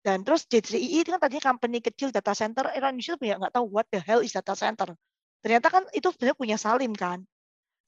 Dan 0.00 0.24
terus 0.24 0.48
JCI 0.48 1.04
itu 1.04 1.12
kan 1.12 1.20
tadinya 1.20 1.52
company 1.52 1.84
kecil 1.84 2.08
data 2.08 2.32
center, 2.32 2.70
era 2.72 2.88
Indonesia 2.88 3.20
punya 3.20 3.36
nggak 3.36 3.52
tahu 3.52 3.66
what 3.68 3.84
the 3.92 4.00
hell 4.00 4.24
is 4.24 4.32
data 4.32 4.56
center. 4.56 4.96
Ternyata 5.44 5.68
kan 5.68 5.82
itu 5.92 6.08
sebenarnya 6.08 6.36
punya 6.38 6.56
Salim 6.56 6.92
kan. 6.96 7.20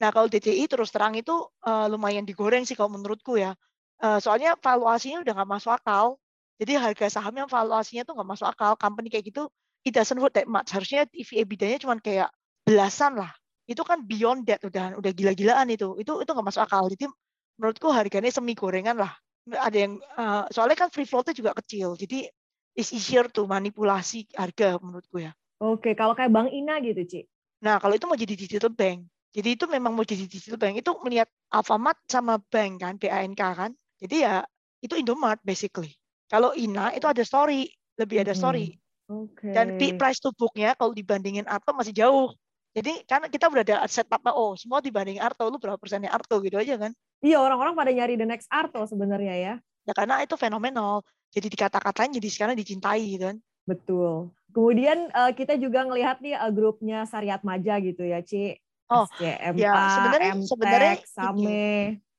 Nah, 0.02 0.10
kalau 0.10 0.26
DCI 0.26 0.66
terus 0.66 0.90
terang 0.90 1.14
itu 1.14 1.32
uh, 1.62 1.86
lumayan 1.86 2.26
digoreng 2.26 2.66
sih 2.66 2.74
kalau 2.74 2.90
menurutku 2.92 3.38
ya. 3.38 3.54
Uh, 4.02 4.18
soalnya 4.18 4.58
valuasinya 4.58 5.22
udah 5.22 5.32
nggak 5.38 5.50
masuk 5.56 5.72
akal. 5.78 6.18
Jadi 6.58 6.74
harga 6.74 7.06
saham 7.06 7.34
yang 7.38 7.46
valuasinya 7.46 8.02
tuh 8.02 8.18
nggak 8.18 8.28
masuk 8.34 8.46
akal. 8.50 8.74
Company 8.74 9.08
kayak 9.08 9.30
gitu, 9.30 9.46
it 9.86 9.94
doesn't 9.94 10.18
worth 10.18 10.34
that 10.34 10.50
much. 10.50 10.74
Harusnya 10.74 11.06
EV 11.14 11.46
EBITDA-nya 11.46 11.78
cuma 11.86 11.94
kayak 12.02 12.28
belasan 12.66 13.14
lah. 13.14 13.30
Itu 13.72 13.82
kan 13.82 14.04
beyond 14.04 14.44
that 14.46 14.60
udah 14.62 15.00
udah 15.00 15.12
gila-gilaan 15.16 15.72
itu. 15.72 15.96
Itu 15.96 16.20
itu 16.20 16.30
nggak 16.30 16.46
masuk 16.46 16.62
akal. 16.68 16.92
Jadi 16.92 17.08
menurutku 17.56 17.88
harganya 17.88 18.28
semi 18.28 18.52
gorengan 18.52 19.00
lah. 19.00 19.12
Ada 19.48 19.76
yang 19.88 19.98
uh, 20.20 20.44
soalnya 20.52 20.76
kan 20.76 20.88
free 20.92 21.08
float-nya 21.08 21.32
juga 21.32 21.56
kecil. 21.56 21.96
Jadi 21.96 22.28
is 22.76 22.92
easier 22.92 23.28
tuh 23.28 23.48
manipulasi 23.48 24.28
harga 24.36 24.76
menurutku 24.78 25.20
ya. 25.20 25.32
Oke, 25.62 25.94
kalau 25.96 26.12
kayak 26.12 26.32
Bank 26.34 26.50
Ina 26.50 26.82
gitu, 26.82 27.02
Ci. 27.06 27.20
Nah, 27.62 27.78
kalau 27.78 27.94
itu 27.94 28.04
mau 28.10 28.18
jadi 28.18 28.34
digital 28.34 28.74
bank, 28.74 29.06
jadi 29.30 29.54
itu 29.54 29.64
memang 29.70 29.94
mau 29.94 30.02
jadi 30.02 30.26
digital 30.26 30.58
bank 30.58 30.82
itu 30.82 30.90
melihat 31.06 31.30
Alfamart 31.54 32.02
sama 32.10 32.42
bank 32.50 32.82
kan, 32.82 32.94
BANK 32.98 33.42
kan. 33.54 33.70
Jadi 34.02 34.26
ya 34.26 34.42
itu 34.82 34.98
Indomart 34.98 35.38
basically. 35.46 35.94
Kalau 36.26 36.50
Ina 36.58 36.90
itu 36.98 37.06
ada 37.06 37.22
story, 37.22 37.70
lebih 37.94 38.26
ada 38.26 38.34
story. 38.34 38.74
Okay. 39.06 39.52
Dan 39.54 39.76
price 40.00 40.18
to 40.18 40.34
book-nya 40.34 40.74
kalau 40.74 40.90
dibandingin 40.96 41.46
Arto 41.46 41.70
masih 41.76 41.94
jauh. 41.94 42.34
Jadi 42.72 43.04
kan 43.04 43.28
kita 43.28 43.52
udah 43.52 43.64
ada 43.68 43.76
set 43.84 44.08
apa 44.08 44.32
oh 44.32 44.56
semua 44.56 44.80
dibanding 44.80 45.20
Arto 45.20 45.44
lu 45.52 45.60
berapa 45.60 45.76
persennya 45.76 46.08
Arto 46.08 46.40
gitu 46.40 46.56
aja 46.56 46.80
kan. 46.80 46.92
Iya 47.20 47.36
orang-orang 47.36 47.76
pada 47.76 47.92
nyari 47.92 48.16
the 48.16 48.24
next 48.24 48.48
Arto 48.48 48.88
sebenarnya 48.88 49.34
ya. 49.36 49.54
Ya 49.84 49.92
karena 49.92 50.24
itu 50.24 50.40
fenomenal. 50.40 51.04
Jadi 51.32 51.52
dikata-katain 51.52 52.16
jadi 52.16 52.28
sekarang 52.32 52.56
dicintai 52.56 53.04
gitu 53.04 53.28
kan. 53.28 53.36
Betul. 53.68 54.32
Kemudian 54.52 55.08
uh, 55.16 55.32
kita 55.32 55.56
juga 55.56 55.84
ngelihat 55.88 56.20
nih 56.20 56.36
uh, 56.36 56.52
grupnya 56.52 57.08
Sariat 57.08 57.40
Maja 57.40 57.80
gitu 57.80 58.04
ya, 58.04 58.20
Ci. 58.20 58.60
Oh, 58.92 59.08
SCMA, 59.08 59.56
ya 59.56 59.72
sebenarnya 59.96 60.32
sebenarnya 60.44 60.94
SAME. 61.08 61.72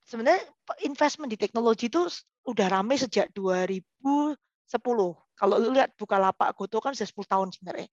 Sebenarnya 0.10 0.42
investment 0.82 1.30
di 1.30 1.38
teknologi 1.38 1.86
itu 1.86 2.10
udah 2.50 2.68
rame 2.74 2.98
sejak 2.98 3.30
2010. 3.38 4.34
Kalau 5.34 5.56
lu 5.62 5.70
lihat 5.70 5.94
buka 5.94 6.18
lapak 6.18 6.58
Goto 6.58 6.82
kan 6.82 6.98
sudah 6.98 7.10
10 7.14 7.30
tahun 7.30 7.48
sebenarnya. 7.54 7.88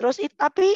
Terus 0.00 0.16
tapi 0.40 0.72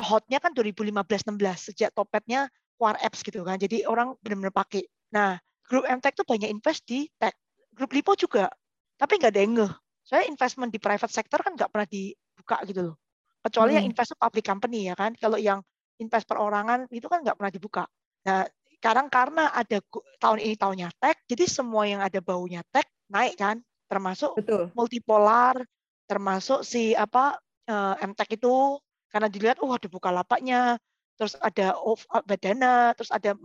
hotnya 0.00 0.40
kan 0.40 0.56
2015-16 0.56 1.72
sejak 1.72 1.90
topetnya 1.92 2.48
Quar 2.80 2.96
Apps 2.98 3.20
gitu 3.20 3.44
kan. 3.44 3.60
Jadi 3.60 3.84
orang 3.84 4.16
benar-benar 4.24 4.54
pakai. 4.54 4.82
Nah, 5.12 5.36
grup 5.68 5.84
MTech 5.84 6.16
tuh 6.16 6.24
banyak 6.24 6.48
invest 6.48 6.82
di 6.88 7.06
tech. 7.20 7.36
Grup 7.72 7.92
Lipo 7.92 8.16
juga. 8.16 8.48
Tapi 8.96 9.20
nggak 9.20 9.32
ada 9.32 9.40
yang 9.40 9.52
ngeh. 9.56 9.72
Soalnya 10.02 10.26
investment 10.32 10.70
di 10.72 10.80
private 10.80 11.12
sector 11.12 11.40
kan 11.44 11.54
nggak 11.54 11.70
pernah 11.70 11.88
dibuka 11.88 12.56
gitu 12.64 12.80
loh. 12.92 12.96
Kecuali 13.42 13.74
hmm. 13.74 13.78
yang 13.78 13.86
invest 13.92 14.12
public 14.16 14.44
company 14.44 14.88
ya 14.88 14.94
kan. 14.96 15.12
Kalau 15.14 15.36
yang 15.36 15.60
invest 16.00 16.26
perorangan 16.26 16.88
itu 16.90 17.06
kan 17.06 17.20
nggak 17.22 17.36
pernah 17.38 17.52
dibuka. 17.52 17.84
Nah, 18.26 18.48
sekarang 18.82 19.06
karena 19.06 19.54
ada 19.54 19.78
tahun 20.18 20.42
ini 20.42 20.54
tahunnya 20.58 20.88
tech, 20.98 21.22
jadi 21.30 21.46
semua 21.46 21.86
yang 21.86 22.02
ada 22.02 22.18
baunya 22.18 22.66
tech 22.74 22.90
naik 23.06 23.38
kan, 23.38 23.62
termasuk 23.86 24.34
Betul. 24.34 24.74
multipolar, 24.74 25.54
termasuk 26.10 26.66
si 26.66 26.90
apa 26.98 27.38
uh, 27.70 27.94
MTech 28.02 28.42
itu 28.42 28.82
karena 29.12 29.28
dilihat, 29.28 29.60
oh 29.60 29.76
ada 29.76 29.86
buka 29.92 30.08
lapaknya, 30.08 30.80
terus 31.20 31.36
ada 31.38 31.76
of, 31.76 32.00
badana, 32.24 32.96
terus 32.96 33.12
ada 33.12 33.36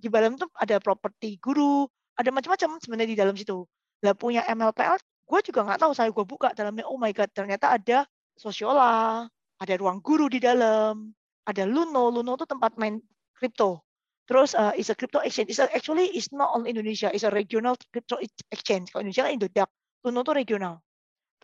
di 0.00 0.08
dalam 0.08 0.34
itu 0.34 0.48
ada 0.56 0.80
properti 0.80 1.36
guru, 1.38 1.84
ada 2.16 2.32
macam-macam 2.32 2.80
sebenarnya 2.80 3.10
di 3.12 3.18
dalam 3.20 3.36
situ. 3.36 3.68
Lah 4.00 4.16
punya 4.16 4.42
MLPL, 4.48 4.96
gue 5.28 5.40
juga 5.44 5.60
nggak 5.68 5.80
tahu 5.84 5.92
saya 5.92 6.08
gue 6.08 6.24
buka 6.24 6.56
dalamnya, 6.56 6.88
oh 6.88 6.96
my 6.96 7.12
god 7.12 7.28
ternyata 7.36 7.76
ada 7.76 8.08
sosiola, 8.34 9.28
ada 9.60 9.74
ruang 9.76 10.00
guru 10.00 10.32
di 10.32 10.40
dalam, 10.40 11.12
ada 11.44 11.62
Luno, 11.68 12.08
Luno 12.08 12.34
itu 12.40 12.48
tempat 12.48 12.74
main 12.80 12.98
kripto. 13.36 13.84
Terus 14.24 14.56
uh, 14.56 14.72
is 14.72 14.88
a 14.88 14.96
crypto 14.96 15.20
exchange. 15.20 15.52
It's 15.52 15.60
a, 15.60 15.68
actually 15.68 16.08
it's 16.16 16.32
not 16.32 16.48
only 16.56 16.72
Indonesia, 16.72 17.12
it's 17.12 17.28
a 17.28 17.32
regional 17.32 17.76
crypto 17.92 18.16
exchange. 18.48 18.88
Kalau 18.88 19.04
Indonesia 19.04 19.28
kan 19.28 19.32
Indodax, 19.36 19.68
Luno 20.00 20.24
itu 20.24 20.32
regional. 20.32 20.80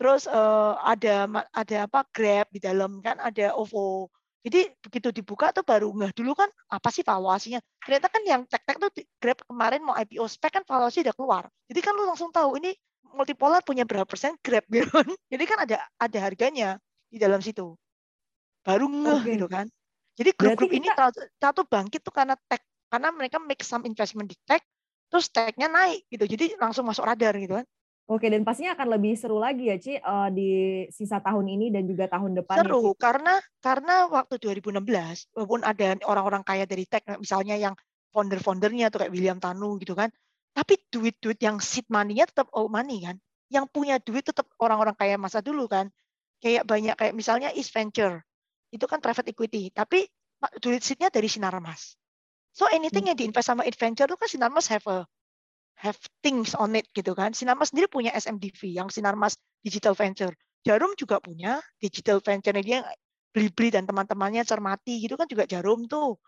Terus 0.01 0.25
uh, 0.25 0.73
ada 0.81 1.29
ada 1.53 1.77
apa 1.85 2.01
Grab 2.09 2.49
di 2.49 2.57
dalam 2.57 3.05
kan 3.05 3.21
ada 3.21 3.53
OVO. 3.53 4.09
Jadi 4.41 4.73
begitu 4.81 5.13
dibuka 5.13 5.53
tuh 5.53 5.61
baru 5.61 5.93
nggak 5.93 6.17
dulu 6.17 6.33
kan 6.33 6.49
apa 6.73 6.89
sih 6.89 7.05
valuasinya. 7.05 7.61
Ternyata 7.85 8.09
kan 8.09 8.21
yang 8.25 8.41
tek-tek 8.49 8.81
tuh 8.81 8.89
Grab 9.21 9.37
kemarin 9.45 9.85
mau 9.85 9.93
IPO 9.93 10.25
spek 10.25 10.57
kan 10.57 10.65
valuasi 10.65 11.05
udah 11.05 11.13
keluar. 11.13 11.43
Jadi 11.69 11.79
kan 11.85 11.93
lu 11.93 12.09
langsung 12.09 12.33
tahu 12.33 12.57
ini 12.57 12.73
multipolar 13.13 13.61
punya 13.61 13.85
berapa 13.85 14.09
persen 14.09 14.33
Grab 14.41 14.65
gitu. 14.73 14.89
Jadi 15.29 15.43
kan 15.45 15.69
ada 15.69 15.85
ada 16.01 16.17
harganya 16.17 16.81
di 17.05 17.21
dalam 17.21 17.37
situ. 17.37 17.77
Baru 18.65 18.89
ngeh 18.89 19.21
okay. 19.21 19.33
gitu 19.37 19.45
kan. 19.45 19.69
Jadi 20.17 20.29
grup-grup 20.33 20.73
ini 20.73 20.89
satu 21.37 21.61
bangkit 21.69 22.01
tuh 22.01 22.09
karena 22.09 22.33
tech 22.49 22.65
karena 22.89 23.13
mereka 23.13 23.37
make 23.37 23.61
some 23.61 23.85
investment 23.85 24.33
di 24.33 24.37
tech, 24.49 24.65
terus 25.13 25.29
tech-nya 25.29 25.69
naik 25.69 26.09
gitu. 26.09 26.25
Jadi 26.25 26.57
langsung 26.57 26.89
masuk 26.89 27.05
radar 27.05 27.37
gitu 27.37 27.61
kan. 27.61 27.65
Oke, 28.11 28.27
dan 28.27 28.43
pastinya 28.43 28.75
akan 28.75 28.99
lebih 28.99 29.15
seru 29.15 29.39
lagi 29.39 29.71
ya, 29.71 29.79
Ci, 29.79 29.95
uh, 29.95 30.27
di 30.27 30.83
sisa 30.91 31.23
tahun 31.23 31.47
ini 31.47 31.71
dan 31.71 31.87
juga 31.87 32.11
tahun 32.11 32.35
depan. 32.43 32.59
Ya, 32.59 32.67
seru, 32.67 32.91
ya, 32.91 32.99
karena 32.99 33.33
karena 33.63 33.95
waktu 34.11 34.35
2016, 34.35 35.31
walaupun 35.31 35.63
ada 35.63 35.95
orang-orang 36.03 36.43
kaya 36.43 36.67
dari 36.67 36.83
tech, 36.83 37.07
misalnya 37.15 37.55
yang 37.55 37.71
founder-foundernya 38.11 38.91
tuh 38.91 39.07
kayak 39.07 39.15
William 39.15 39.39
Tanu 39.39 39.79
gitu 39.79 39.95
kan, 39.95 40.11
tapi 40.51 40.75
duit-duit 40.91 41.39
yang 41.39 41.63
seed 41.63 41.87
money-nya 41.87 42.27
tetap 42.27 42.51
old 42.51 42.67
money 42.67 43.07
kan. 43.07 43.15
Yang 43.47 43.71
punya 43.71 43.95
duit 44.03 44.27
tetap 44.27 44.43
orang-orang 44.59 44.95
kaya 44.99 45.15
masa 45.15 45.39
dulu 45.39 45.71
kan. 45.71 45.87
Kayak 46.43 46.67
banyak, 46.67 46.99
kayak 46.99 47.15
misalnya 47.15 47.55
East 47.55 47.71
Venture, 47.71 48.27
itu 48.75 48.83
kan 48.91 48.99
private 48.99 49.31
equity, 49.31 49.71
tapi 49.71 50.03
duit 50.59 50.83
seed-nya 50.83 51.07
dari 51.07 51.31
Sinarmas. 51.31 51.95
So 52.51 52.67
anything 52.67 53.07
hmm. 53.07 53.15
yang 53.15 53.17
diinvest 53.23 53.47
sama 53.47 53.63
Adventure 53.63 54.11
itu 54.11 54.19
kan 54.19 54.27
Sinarmas 54.27 54.67
have 54.67 54.83
a 54.91 55.07
have 55.79 55.97
things 56.25 56.53
on 56.57 56.75
it 56.75 56.87
gitu 56.91 57.13
kan. 57.13 57.31
Sinarmas 57.31 57.71
sendiri 57.71 57.87
punya 57.87 58.11
SMDV 58.15 58.71
yang 58.71 58.87
Sinarmas 58.91 59.37
Digital 59.63 59.95
Venture. 59.95 60.33
Jarum 60.61 60.93
juga 60.93 61.17
punya 61.17 61.57
digital 61.81 62.21
venture 62.21 62.53
dia 62.61 62.85
beli-beli 63.33 63.73
dan 63.73 63.89
teman-temannya 63.89 64.45
cermati 64.45 65.01
gitu 65.01 65.17
kan 65.17 65.25
juga 65.25 65.49
Jarum 65.49 65.89
tuh. 65.89 66.21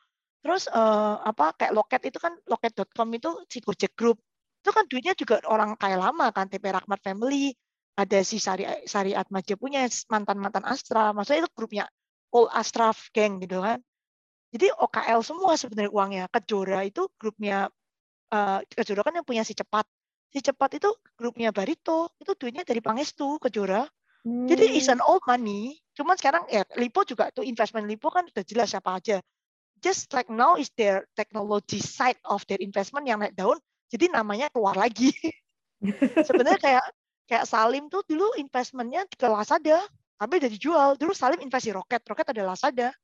Terus 0.43 0.67
uh, 0.67 1.21
apa 1.23 1.56
kayak 1.56 1.71
Loket 1.71 2.01
itu 2.10 2.19
kan 2.19 2.34
loket.com 2.49 3.08
itu 3.13 3.29
si 3.47 3.62
Gojek 3.62 3.93
Group. 3.95 4.19
Itu 4.63 4.71
kan 4.73 4.89
duitnya 4.89 5.13
juga 5.15 5.39
orang 5.47 5.77
kaya 5.77 5.99
lama 5.99 6.34
kan 6.34 6.49
TP 6.49 6.65
Rahmat 6.71 6.99
Family, 7.03 7.53
ada 7.95 8.19
si 8.25 8.41
Sari 8.41 8.65
Sari 8.89 9.13
Atmaja 9.13 9.56
punya 9.56 9.86
mantan-mantan 10.10 10.65
Astra. 10.65 11.13
Maksudnya 11.13 11.45
itu 11.45 11.51
grupnya 11.53 11.86
All 12.34 12.49
Astra 12.51 12.89
Gang 13.13 13.38
gitu 13.43 13.62
kan. 13.62 13.79
Jadi 14.53 14.69
OKL 14.69 15.21
semua 15.25 15.53
sebenarnya 15.58 15.91
uangnya. 15.93 16.23
Kejora 16.29 16.86
itu 16.86 17.10
grupnya 17.17 17.69
uh, 18.34 18.60
Kejora 18.65 19.06
kan 19.06 19.13
yang 19.13 19.26
punya 19.26 19.46
si 19.46 19.54
cepat. 19.54 19.86
Si 20.34 20.41
cepat 20.41 20.82
itu 20.82 20.89
grupnya 21.13 21.54
Barito, 21.54 22.10
itu 22.17 22.34
duitnya 22.34 22.65
dari 22.65 22.82
Pangestu 22.82 23.38
Kejora. 23.38 23.86
Hmm. 24.26 24.50
Jadi 24.50 24.74
is 24.80 24.89
an 24.89 24.98
old 25.06 25.22
money. 25.30 25.78
Cuman 25.93 26.17
sekarang 26.17 26.50
ya 26.50 26.65
Lipo 26.82 27.06
juga 27.06 27.30
tuh 27.30 27.46
investment 27.46 27.86
Lipo 27.86 28.10
kan 28.10 28.26
udah 28.26 28.43
jelas 28.43 28.74
siapa 28.74 28.98
aja. 28.98 29.22
Just 29.84 30.10
like 30.15 30.32
now 30.32 30.58
is 30.58 30.72
their 30.74 31.06
technology 31.13 31.84
side 31.84 32.17
of 32.26 32.41
their 32.50 32.58
investment 32.63 33.06
yang 33.06 33.22
naik 33.22 33.38
daun. 33.38 33.60
Jadi 33.93 34.10
namanya 34.10 34.50
keluar 34.50 34.74
lagi. 34.74 35.13
Sebenarnya 36.28 36.58
kayak 36.58 36.86
kayak 37.28 37.46
Salim 37.46 37.91
tuh 37.91 38.02
dulu 38.08 38.32
investmentnya 38.39 39.06
ke 39.12 39.28
Lazada, 39.28 39.84
tapi 40.17 40.39
udah 40.39 40.50
dijual. 40.50 40.89
Dulu 40.96 41.12
Salim 41.12 41.43
investasi 41.43 41.76
roket, 41.76 42.02
roket 42.08 42.32
adalah 42.32 42.56
Lazada. 42.56 42.96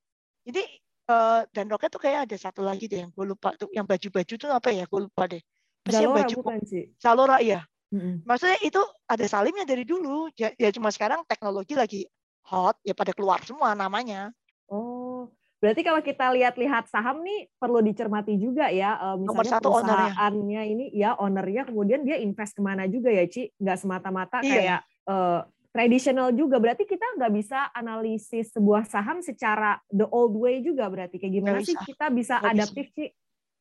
Jadi 0.48 0.64
uh, 1.10 1.42
dan 1.50 1.66
roket 1.68 1.90
tuh 1.90 2.02
kayak 2.02 2.30
ada 2.30 2.38
satu 2.38 2.62
lagi 2.62 2.86
deh 2.86 3.04
yang 3.04 3.12
gue 3.12 3.26
lupa 3.26 3.52
tuh 3.58 3.68
yang 3.74 3.84
baju-baju 3.84 4.34
tuh 4.38 4.50
apa 4.54 4.70
ya? 4.70 4.86
Gue 4.86 5.02
lupa 5.10 5.26
deh. 5.26 5.42
Pasti 5.82 6.06
Zalora 6.06 6.18
baju 6.22 6.36
bukan 6.46 6.60
sih? 6.70 6.84
Zalora 7.02 7.38
ya 7.42 7.60
mm-hmm. 7.90 8.16
maksudnya 8.24 8.58
itu 8.62 8.82
ada 9.10 9.26
salimnya 9.26 9.66
dari 9.66 9.84
dulu. 9.84 10.30
Ya, 10.38 10.54
ya 10.56 10.70
cuma 10.70 10.94
sekarang 10.94 11.26
teknologi 11.26 11.74
lagi 11.74 12.02
hot 12.46 12.78
ya 12.86 12.94
pada 12.94 13.12
keluar 13.12 13.42
semua 13.42 13.74
namanya. 13.74 14.30
Oh 14.70 15.34
berarti 15.60 15.84
kalau 15.84 16.00
kita 16.00 16.32
lihat-lihat 16.40 16.88
saham 16.88 17.20
nih 17.20 17.52
perlu 17.60 17.84
dicermati 17.84 18.40
juga 18.40 18.72
ya 18.72 18.96
uh, 18.96 19.20
misalnya 19.20 19.36
Nomor 19.36 19.44
satu 19.44 19.68
perusahaannya 19.76 20.16
ownernya. 20.16 20.64
ini 20.72 20.86
ya 20.96 21.20
ownernya 21.20 21.68
kemudian 21.68 22.08
dia 22.08 22.16
invest 22.16 22.56
ke 22.56 22.64
mana 22.64 22.88
juga 22.88 23.12
ya 23.12 23.28
Ci? 23.28 23.52
Nggak 23.60 23.78
semata-mata 23.84 24.40
iya. 24.40 24.56
kayak 24.56 24.80
uh, 25.12 25.44
tradisional 25.70 26.34
juga 26.34 26.58
berarti 26.58 26.84
kita 26.86 27.18
nggak 27.18 27.34
bisa 27.34 27.70
analisis 27.74 28.50
sebuah 28.54 28.90
saham 28.90 29.22
secara 29.22 29.78
the 29.94 30.06
old 30.10 30.34
way 30.34 30.66
juga 30.66 30.90
berarti 30.90 31.22
kayak 31.22 31.34
gimana 31.34 31.60
sih 31.62 31.78
kita 31.78 32.10
bisa 32.10 32.42
gak 32.42 32.58
adaptif 32.58 32.90
sih 32.98 33.10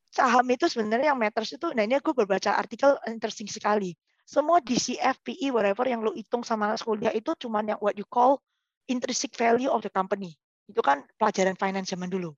saham 0.09 0.45
itu 0.49 0.65
sebenarnya 0.65 1.13
yang 1.13 1.21
matters 1.21 1.53
itu 1.53 1.69
nah 1.77 1.85
ini 1.85 2.01
aku 2.01 2.17
berbaca 2.17 2.57
artikel 2.57 2.97
interesting 3.05 3.45
sekali 3.45 3.93
semua 4.29 4.61
DCF, 4.61 5.25
PE, 5.25 5.49
whatever 5.49 5.89
yang 5.89 6.05
lo 6.05 6.13
hitung 6.13 6.45
sama 6.45 6.77
kuliah 6.77 7.09
itu 7.17 7.33
cuma 7.41 7.65
yang 7.65 7.81
what 7.81 7.97
you 7.97 8.05
call 8.05 8.37
intrinsic 8.85 9.33
value 9.33 9.73
of 9.73 9.81
the 9.81 9.89
company. 9.89 10.37
Itu 10.69 10.85
kan 10.85 11.01
pelajaran 11.17 11.57
finance 11.57 11.89
zaman 11.89 12.13
dulu. 12.13 12.37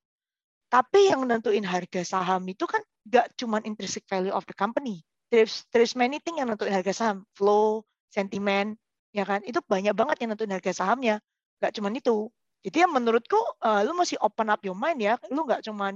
Tapi 0.72 1.12
yang 1.12 1.28
nentuin 1.28 1.68
harga 1.68 2.00
saham 2.08 2.48
itu 2.48 2.64
kan 2.64 2.80
nggak 3.04 3.36
cuma 3.36 3.60
intrinsic 3.68 4.08
value 4.08 4.32
of 4.32 4.48
the 4.48 4.56
company. 4.56 5.04
There's, 5.28 5.68
there's 5.76 5.92
many 5.92 6.24
thing 6.24 6.40
yang 6.40 6.48
nentuin 6.48 6.72
harga 6.72 6.96
saham. 6.96 7.28
Flow, 7.36 7.84
sentiment, 8.08 8.80
ya 9.12 9.28
kan 9.28 9.44
itu 9.44 9.60
banyak 9.64 9.92
banget 9.92 10.24
yang 10.24 10.30
nentuin 10.34 10.56
harga 10.56 10.72
sahamnya 10.72 11.20
nggak 11.60 11.74
cuma 11.76 11.92
itu 11.92 12.32
jadi 12.64 12.88
yang 12.88 12.94
menurutku 12.96 13.38
uh, 13.62 13.84
lu 13.84 13.92
mesti 13.94 14.16
open 14.24 14.50
up 14.50 14.64
your 14.64 14.76
mind 14.76 15.00
ya 15.04 15.20
lu 15.30 15.44
nggak 15.44 15.64
cuma 15.68 15.92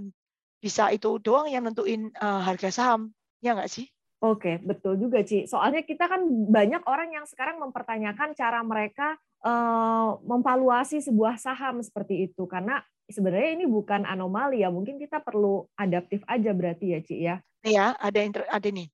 bisa 0.59 0.91
itu 0.91 1.17
doang 1.23 1.47
yang 1.47 1.63
nentuin 1.63 2.11
uh, 2.19 2.43
harga 2.43 2.69
saham 2.69 3.15
ya 3.39 3.55
nggak 3.55 3.71
sih 3.71 3.87
Oke, 4.23 4.57
betul 4.63 4.97
juga, 4.97 5.21
Ci. 5.21 5.45
Soalnya 5.45 5.85
kita 5.85 6.09
kan 6.09 6.25
banyak 6.49 6.81
orang 6.89 7.13
yang 7.13 7.29
sekarang 7.29 7.61
mempertanyakan 7.61 8.33
cara 8.33 8.63
mereka 8.65 9.19
uh, 9.45 10.17
memvaluasi 10.25 10.97
sebuah 11.03 11.37
saham 11.37 11.83
seperti 11.85 12.25
itu. 12.31 12.49
Karena 12.49 12.81
sebenarnya 13.05 13.53
ini 13.53 13.69
bukan 13.69 14.01
anomali 14.01 14.65
ya. 14.65 14.73
Mungkin 14.73 14.97
kita 14.97 15.21
perlu 15.21 15.69
adaptif 15.77 16.25
aja 16.25 16.57
berarti 16.57 16.97
ya, 16.97 16.99
Ci 17.05 17.15
ya. 17.21 17.35
Iya, 17.61 17.93
ada 18.01 18.19
ada 18.49 18.69
nih 18.71 18.89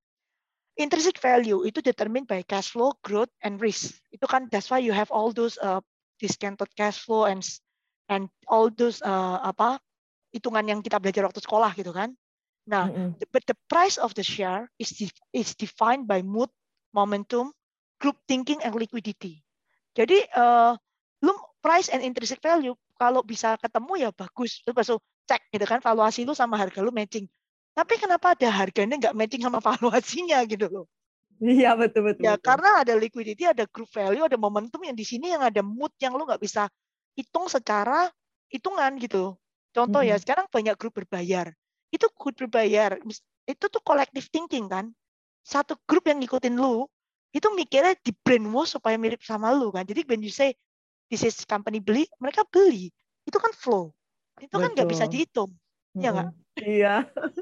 intrinsic 0.80 1.20
value 1.20 1.68
itu 1.68 1.84
determined 1.84 2.28
by 2.28 2.44
cash 2.46 2.72
flow, 2.72 2.96
growth, 3.04 3.32
and 3.44 3.60
risk. 3.60 4.00
Itu 4.14 4.28
kan 4.28 4.48
that's 4.48 4.72
why 4.72 4.80
you 4.80 4.96
have 4.96 5.12
all 5.12 5.36
those 5.36 5.60
uh, 5.60 5.84
discounted 6.22 6.70
cash 6.78 7.02
flow 7.04 7.28
and 7.28 7.44
and 8.08 8.28
all 8.48 8.72
those 8.72 9.04
uh, 9.04 9.40
apa 9.44 9.80
hitungan 10.32 10.68
yang 10.68 10.80
kita 10.80 11.00
belajar 11.00 11.28
waktu 11.28 11.44
sekolah 11.44 11.72
gitu 11.76 11.92
kan. 11.92 12.16
Nah, 12.70 12.88
mm 12.88 12.94
-hmm. 12.94 13.10
but 13.34 13.44
the 13.50 13.58
price 13.68 13.98
of 14.00 14.14
the 14.16 14.24
share 14.24 14.70
is 14.80 14.94
is 15.34 15.58
defined 15.58 16.08
by 16.08 16.24
mood, 16.24 16.48
momentum, 16.96 17.52
group 18.00 18.16
thinking, 18.30 18.62
and 18.64 18.72
liquidity. 18.78 19.44
Jadi 19.92 20.24
uh, 20.38 20.78
lu 21.26 21.34
price 21.60 21.92
and 21.92 22.00
intrinsic 22.00 22.40
value 22.40 22.74
kalau 22.96 23.26
bisa 23.26 23.58
ketemu 23.60 24.08
ya 24.08 24.10
bagus. 24.14 24.62
Terus 24.64 24.78
masuk 24.78 25.00
cek 25.28 25.42
gitu 25.52 25.66
kan 25.68 25.82
valuasi 25.84 26.24
lu 26.24 26.38
sama 26.38 26.56
harga 26.56 26.80
lu 26.80 26.94
matching. 26.94 27.28
Tapi 27.72 27.94
kenapa 27.96 28.36
ada 28.36 28.50
harganya 28.52 29.00
nggak 29.00 29.16
matching 29.16 29.44
sama 29.44 29.64
valuasinya 29.64 30.44
gitu 30.48 30.68
loh? 30.68 30.86
Iya 31.42 31.74
betul 31.74 32.14
betul. 32.14 32.22
Ya 32.22 32.38
betul. 32.38 32.46
karena 32.46 32.70
ada 32.86 32.94
liquidity, 32.94 33.44
ada 33.50 33.66
group 33.66 33.90
value, 33.90 34.22
ada 34.22 34.38
momentum 34.38 34.78
yang 34.86 34.94
di 34.94 35.02
sini 35.02 35.34
yang 35.34 35.42
ada 35.42 35.66
mood 35.66 35.90
yang 35.98 36.14
lo 36.14 36.28
nggak 36.28 36.38
bisa 36.38 36.70
hitung 37.18 37.50
secara 37.50 38.12
hitungan 38.52 38.94
gitu. 39.02 39.34
Contoh 39.74 40.06
-hmm. 40.06 40.14
ya 40.14 40.16
sekarang 40.22 40.46
banyak 40.52 40.76
grup 40.78 40.94
berbayar. 41.02 41.50
Itu 41.90 42.12
grup 42.14 42.38
berbayar. 42.38 43.00
Itu 43.50 43.66
tuh 43.72 43.82
collective 43.82 44.28
thinking 44.30 44.70
kan. 44.70 44.94
Satu 45.42 45.74
grup 45.90 46.06
yang 46.06 46.22
ngikutin 46.22 46.54
lu 46.54 46.86
itu 47.32 47.48
mikirnya 47.56 47.96
di 48.04 48.12
brainwash 48.12 48.78
supaya 48.78 49.00
mirip 49.00 49.24
sama 49.26 49.50
lu 49.56 49.74
kan. 49.74 49.88
Jadi 49.88 50.06
when 50.06 50.22
you 50.22 50.30
say 50.30 50.54
this 51.10 51.26
is 51.26 51.42
company 51.48 51.82
beli, 51.82 52.06
mereka 52.22 52.46
beli. 52.52 52.94
Itu 53.26 53.42
kan 53.42 53.50
flow. 53.56 53.96
Itu 54.38 54.52
Betul. 54.52 54.62
kan 54.62 54.70
nggak 54.78 54.90
bisa 54.92 55.06
dihitung. 55.10 55.50
Mm 55.50 55.58
-hmm. 55.98 56.04
Ya 56.04 56.10
nggak? 56.14 56.30
Iya. 56.62 56.96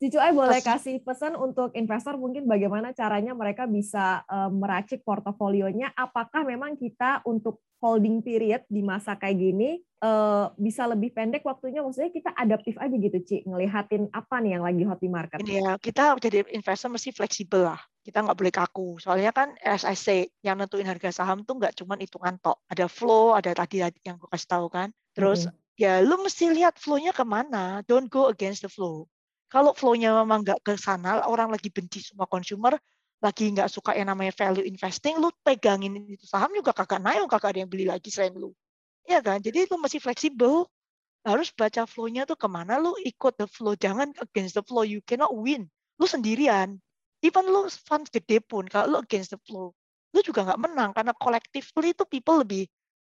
Cicu 0.00 0.16
Ai 0.16 0.32
boleh 0.32 0.64
kasih 0.64 1.04
pesan 1.04 1.36
untuk 1.36 1.76
investor 1.76 2.16
mungkin 2.16 2.48
bagaimana 2.48 2.96
caranya 2.96 3.36
mereka 3.36 3.68
bisa 3.68 4.24
uh, 4.32 4.48
meracik 4.48 5.04
portofolionya. 5.04 5.92
Apakah 5.92 6.40
memang 6.48 6.72
kita 6.80 7.20
untuk 7.28 7.60
holding 7.84 8.24
period 8.24 8.64
di 8.72 8.80
masa 8.80 9.20
kayak 9.20 9.36
gini 9.36 9.76
uh, 10.00 10.56
bisa 10.56 10.88
lebih 10.88 11.12
pendek 11.12 11.44
waktunya? 11.44 11.84
Maksudnya 11.84 12.16
kita 12.16 12.32
adaptif 12.32 12.80
aja 12.80 12.96
gitu, 12.96 13.18
Ci, 13.20 13.44
ngelihatin 13.44 14.08
apa 14.16 14.40
nih 14.40 14.56
yang 14.56 14.64
lagi 14.64 14.88
hot 14.88 15.04
di 15.04 15.10
market. 15.12 15.44
Iya, 15.44 15.76
kita 15.76 16.16
jadi 16.16 16.48
investor 16.48 16.88
mesti 16.88 17.12
fleksibel 17.12 17.68
lah. 17.68 17.80
Kita 18.00 18.24
nggak 18.24 18.38
boleh 18.40 18.54
kaku. 18.56 18.96
Soalnya 19.04 19.36
kan 19.36 19.52
as 19.60 19.84
I 19.84 20.00
say, 20.00 20.32
yang 20.40 20.64
nentuin 20.64 20.88
harga 20.88 21.12
saham 21.12 21.44
tuh 21.44 21.60
nggak 21.60 21.76
cuma 21.76 22.00
hitungan 22.00 22.40
tok. 22.40 22.56
Ada 22.72 22.88
flow, 22.88 23.36
ada 23.36 23.52
tadi 23.52 23.84
yang 23.84 24.16
gue 24.16 24.32
kasih 24.32 24.48
tahu 24.48 24.72
kan. 24.72 24.96
Terus 25.12 25.44
mm 25.44 25.52
-hmm. 25.52 25.76
ya 25.76 25.92
lu 26.00 26.24
mesti 26.24 26.48
lihat 26.56 26.80
flow-nya 26.80 27.12
ke 27.12 27.20
mana. 27.20 27.84
Don't 27.84 28.08
go 28.08 28.32
against 28.32 28.64
the 28.64 28.72
flow 28.72 29.04
kalau 29.50 29.74
flow-nya 29.74 30.14
memang 30.14 30.46
nggak 30.46 30.62
ke 30.62 30.78
sana, 30.78 31.26
orang 31.26 31.50
lagi 31.50 31.68
benci 31.74 31.98
semua 32.06 32.30
consumer, 32.30 32.78
lagi 33.18 33.50
nggak 33.50 33.66
suka 33.66 33.98
yang 33.98 34.08
namanya 34.08 34.30
value 34.30 34.62
investing, 34.62 35.18
lu 35.18 35.28
pegangin 35.42 35.98
itu 36.06 36.22
saham 36.24 36.54
juga 36.54 36.70
kagak 36.70 37.02
naik, 37.02 37.26
kagak 37.26 37.58
ada 37.58 37.58
yang 37.66 37.70
beli 37.70 37.84
lagi 37.90 38.08
selain 38.14 38.32
lu. 38.32 38.54
Iya 39.10 39.18
kan? 39.18 39.42
Jadi 39.42 39.66
lu 39.66 39.76
masih 39.82 39.98
fleksibel. 39.98 40.70
Harus 41.20 41.52
baca 41.52 41.84
flow-nya 41.84 42.24
tuh 42.24 42.32
ke 42.32 42.48
mana, 42.48 42.80
lu 42.80 42.96
ikut 43.04 43.36
the 43.36 43.44
flow. 43.44 43.76
Jangan 43.76 44.16
against 44.24 44.56
the 44.56 44.64
flow, 44.64 44.86
you 44.86 45.04
cannot 45.04 45.28
win. 45.36 45.68
Lu 46.00 46.08
sendirian. 46.08 46.80
Even 47.20 47.44
lu 47.44 47.68
fund 47.68 48.08
gede 48.08 48.40
pun, 48.40 48.64
kalau 48.64 48.96
lu 48.96 48.98
against 49.04 49.36
the 49.36 49.40
flow, 49.44 49.76
lu 50.16 50.24
juga 50.24 50.48
nggak 50.48 50.60
menang. 50.64 50.96
Karena 50.96 51.12
collectively 51.12 51.92
itu 51.92 52.08
people 52.08 52.40
lebih 52.40 52.64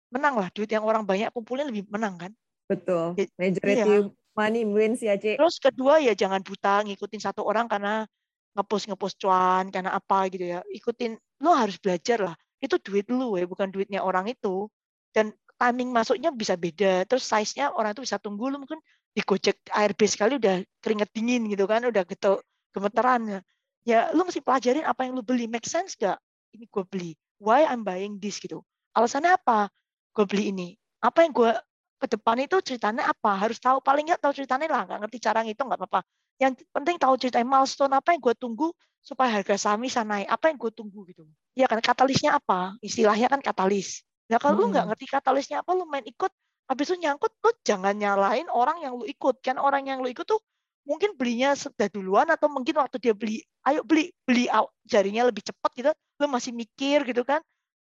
menang 0.08 0.40
lah. 0.40 0.48
Duit 0.56 0.72
yang 0.72 0.88
orang 0.88 1.04
banyak 1.04 1.36
kumpulin 1.36 1.68
lebih 1.68 1.84
menang 1.92 2.16
kan. 2.16 2.32
Betul. 2.72 3.20
Majority 3.36 3.76
iya 3.76 4.08
money 4.38 4.64
wins 4.64 5.02
ya, 5.02 5.18
Cik. 5.18 5.42
Terus 5.42 5.58
kedua 5.58 5.98
ya 5.98 6.14
jangan 6.14 6.46
buta 6.46 6.86
ngikutin 6.86 7.22
satu 7.26 7.42
orang 7.42 7.66
karena 7.66 8.06
ngepost 8.54 8.86
ngepost 8.90 9.16
cuan 9.18 9.74
karena 9.74 9.98
apa 9.98 10.30
gitu 10.30 10.46
ya. 10.46 10.62
Ikutin 10.70 11.18
lo 11.42 11.58
harus 11.58 11.82
belajar 11.82 12.32
lah. 12.32 12.36
Itu 12.62 12.78
duit 12.78 13.10
lu 13.10 13.38
ya, 13.38 13.50
bukan 13.50 13.74
duitnya 13.74 14.06
orang 14.06 14.30
itu. 14.30 14.70
Dan 15.10 15.34
timing 15.58 15.90
masuknya 15.90 16.30
bisa 16.30 16.54
beda. 16.54 17.06
Terus 17.10 17.26
size-nya 17.26 17.74
orang 17.74 17.98
itu 17.98 18.06
bisa 18.06 18.22
tunggu 18.22 18.54
lu 18.54 18.62
mungkin 18.62 18.78
di 19.18 19.26
Gojek 19.26 19.58
ARB 19.74 19.98
sekali 20.06 20.38
udah 20.38 20.62
keringet 20.82 21.10
dingin 21.10 21.50
gitu 21.50 21.66
kan, 21.66 21.82
udah 21.82 22.06
gitu 22.06 22.38
gemeteran. 22.74 23.42
Ya 23.82 24.14
lu 24.14 24.22
mesti 24.22 24.46
pelajarin 24.46 24.86
apa 24.86 25.10
yang 25.10 25.18
lu 25.18 25.26
beli 25.26 25.50
make 25.50 25.66
sense 25.66 25.98
gak? 25.98 26.22
Ini 26.54 26.70
gue 26.70 26.84
beli. 26.86 27.12
Why 27.42 27.66
I'm 27.66 27.82
buying 27.82 28.22
this 28.22 28.38
gitu. 28.38 28.62
Alasannya 28.94 29.38
apa? 29.38 29.70
Gue 30.14 30.26
beli 30.26 30.54
ini. 30.54 30.70
Apa 31.02 31.26
yang 31.26 31.34
gue 31.34 31.54
ke 31.98 32.08
depan 32.08 32.38
itu 32.42 32.58
ceritanya 32.62 33.10
apa? 33.10 33.34
Harus 33.36 33.58
tahu 33.58 33.82
paling 33.82 34.06
nggak 34.08 34.22
tahu 34.22 34.34
ceritanya 34.34 34.66
lah. 34.70 34.82
Nggak 34.86 35.00
ngerti 35.06 35.18
cara 35.22 35.40
ngitung 35.42 35.68
nggak 35.70 35.82
apa-apa. 35.82 36.02
Yang 36.38 36.64
penting 36.70 36.96
tahu 37.02 37.14
ceritanya 37.18 37.48
milestone 37.50 37.94
apa 37.98 38.14
yang 38.14 38.22
gue 38.22 38.36
tunggu 38.38 38.68
supaya 39.02 39.30
harga 39.34 39.56
saham 39.58 39.82
bisa 39.82 40.06
naik. 40.06 40.30
Apa 40.30 40.54
yang 40.54 40.58
gue 40.62 40.72
tunggu 40.72 41.00
gitu. 41.10 41.26
Ya 41.58 41.66
kan 41.66 41.82
katalisnya 41.82 42.38
apa? 42.38 42.78
Istilahnya 42.86 43.28
kan 43.28 43.42
katalis. 43.42 44.06
Ya 44.30 44.38
kalau 44.38 44.56
hmm. 44.56 44.62
lu 44.62 44.66
nggak 44.76 44.86
ngerti 44.94 45.06
katalisnya 45.10 45.58
apa, 45.66 45.72
lu 45.74 45.88
main 45.88 46.04
ikut, 46.04 46.32
habis 46.68 46.86
itu 46.92 47.00
nyangkut, 47.00 47.32
lu 47.40 47.52
jangan 47.64 47.96
nyalain 47.96 48.46
orang 48.52 48.84
yang 48.84 48.94
lu 48.94 49.08
ikut. 49.08 49.40
Kan 49.42 49.58
orang 49.58 49.88
yang 49.88 50.04
lu 50.04 50.12
ikut 50.12 50.28
tuh 50.28 50.38
mungkin 50.84 51.16
belinya 51.16 51.56
sudah 51.56 51.88
duluan 51.92 52.28
atau 52.32 52.48
mungkin 52.48 52.76
waktu 52.80 53.00
dia 53.00 53.16
beli, 53.16 53.44
ayo 53.68 53.84
beli, 53.84 54.12
beli 54.24 54.48
jarinya 54.88 55.28
lebih 55.28 55.44
cepat 55.44 55.72
gitu, 55.76 55.92
lu 56.24 56.26
masih 56.32 56.56
mikir 56.56 57.04
gitu 57.04 57.28
kan 57.28 57.44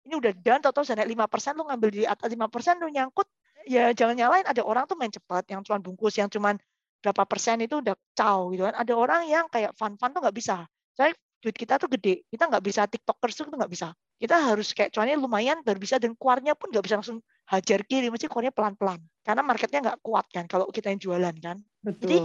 ini 0.07 0.15
udah 0.17 0.33
done 0.33 0.63
atau 0.65 0.81
sudah 0.81 1.05
naik 1.05 1.11
lima 1.13 1.27
persen 1.29 1.53
lu 1.57 1.65
ngambil 1.69 1.91
di 1.93 2.03
atas 2.09 2.29
lima 2.33 2.49
persen 2.49 2.81
lu 2.81 2.89
nyangkut 2.89 3.29
ya 3.67 3.93
jangan 3.93 4.17
nyalain. 4.17 4.47
Ada 4.47 4.63
orang 4.65 4.85
tuh 4.87 4.97
main 4.97 5.13
cepat 5.13 5.45
yang 5.51 5.61
cuma 5.67 5.79
bungkus 5.81 6.17
yang 6.17 6.29
cuma 6.31 6.57
berapa 7.01 7.25
persen 7.25 7.61
itu 7.65 7.81
udah 7.81 7.97
caw 8.17 8.49
gitu 8.53 8.69
kan. 8.69 8.77
Ada 8.77 8.93
orang 8.93 9.23
yang 9.29 9.47
kayak 9.49 9.73
fun 9.77 9.97
fun 9.97 10.13
tuh 10.13 10.21
nggak 10.21 10.37
bisa. 10.37 10.69
Saya 10.93 11.17
duit 11.41 11.57
kita 11.57 11.81
tuh 11.81 11.89
gede. 11.89 12.25
Kita 12.29 12.49
nggak 12.49 12.65
bisa 12.65 12.85
tiktokers 12.87 13.35
tuh 13.41 13.49
nggak 13.49 13.73
bisa. 13.73 13.97
Kita 14.21 14.37
harus 14.37 14.77
kayak 14.77 14.93
cuannya 14.93 15.17
lumayan 15.17 15.65
baru 15.65 15.81
bisa 15.81 15.97
dan 15.97 16.13
keluarnya 16.13 16.53
pun 16.53 16.69
nggak 16.69 16.85
bisa 16.85 17.01
langsung 17.01 17.19
hajar 17.49 17.81
kiri. 17.89 18.13
Mesti 18.13 18.29
keluarnya 18.29 18.53
pelan 18.53 18.77
pelan 18.77 19.01
karena 19.25 19.43
marketnya 19.45 19.81
nggak 19.81 19.99
kuat 20.05 20.27
kan 20.29 20.45
kalau 20.49 20.69
kita 20.69 20.93
yang 20.93 21.01
jualan 21.01 21.37
kan. 21.41 21.57
Betul. 21.81 22.05
jadi 22.05 22.19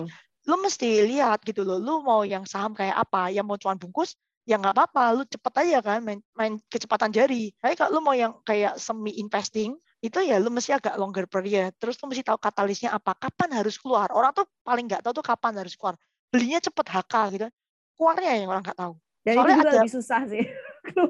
lu 0.45 0.61
mesti 0.61 1.01
lihat 1.09 1.41
gitu 1.41 1.65
loh 1.65 1.81
lu 1.81 2.05
mau 2.05 2.21
yang 2.21 2.45
saham 2.45 2.77
kayak 2.77 2.93
apa 2.93 3.33
yang 3.33 3.49
mau 3.49 3.57
cuan 3.57 3.81
bungkus 3.81 4.13
ya 4.45 4.61
nggak 4.61 4.77
apa-apa, 4.77 5.03
lu 5.17 5.23
cepet 5.25 5.53
aja 5.65 5.77
kan 5.81 5.99
main, 6.05 6.21
main 6.37 6.53
kecepatan 6.69 7.09
jari. 7.09 7.51
Tapi 7.57 7.73
kalau 7.73 7.97
lu 7.97 8.01
mau 8.05 8.13
yang 8.13 8.37
kayak 8.45 8.77
semi 8.77 9.17
investing, 9.17 9.73
itu 10.07 10.19
ya 10.21 10.37
lu 10.37 10.53
mesti 10.53 10.71
agak 10.75 10.95
longer 10.95 11.25
period. 11.25 11.73
Terus 11.81 11.97
lu 12.01 12.11
mesti 12.11 12.21
tahu 12.21 12.37
katalisnya 12.37 12.93
apa, 12.93 13.17
kapan 13.17 13.61
harus 13.61 13.75
keluar. 13.81 14.13
Orang 14.13 14.31
tuh 14.35 14.45
paling 14.61 14.85
nggak 14.85 15.01
tahu 15.01 15.21
tuh 15.21 15.25
kapan 15.25 15.53
harus 15.57 15.73
keluar. 15.73 15.97
Belinya 16.29 16.59
cepet 16.61 16.85
HK 16.85 17.13
gitu. 17.37 17.47
Keluarnya 17.95 18.31
yang 18.37 18.49
orang 18.51 18.63
nggak 18.63 18.77
tahu. 18.77 18.93
Dan 19.25 19.33
Soalnya 19.41 19.49
itu 19.49 19.57
juga 19.57 19.69
ada, 19.69 19.77
lebih 19.81 19.93
susah 19.93 20.21
sih. 20.29 20.45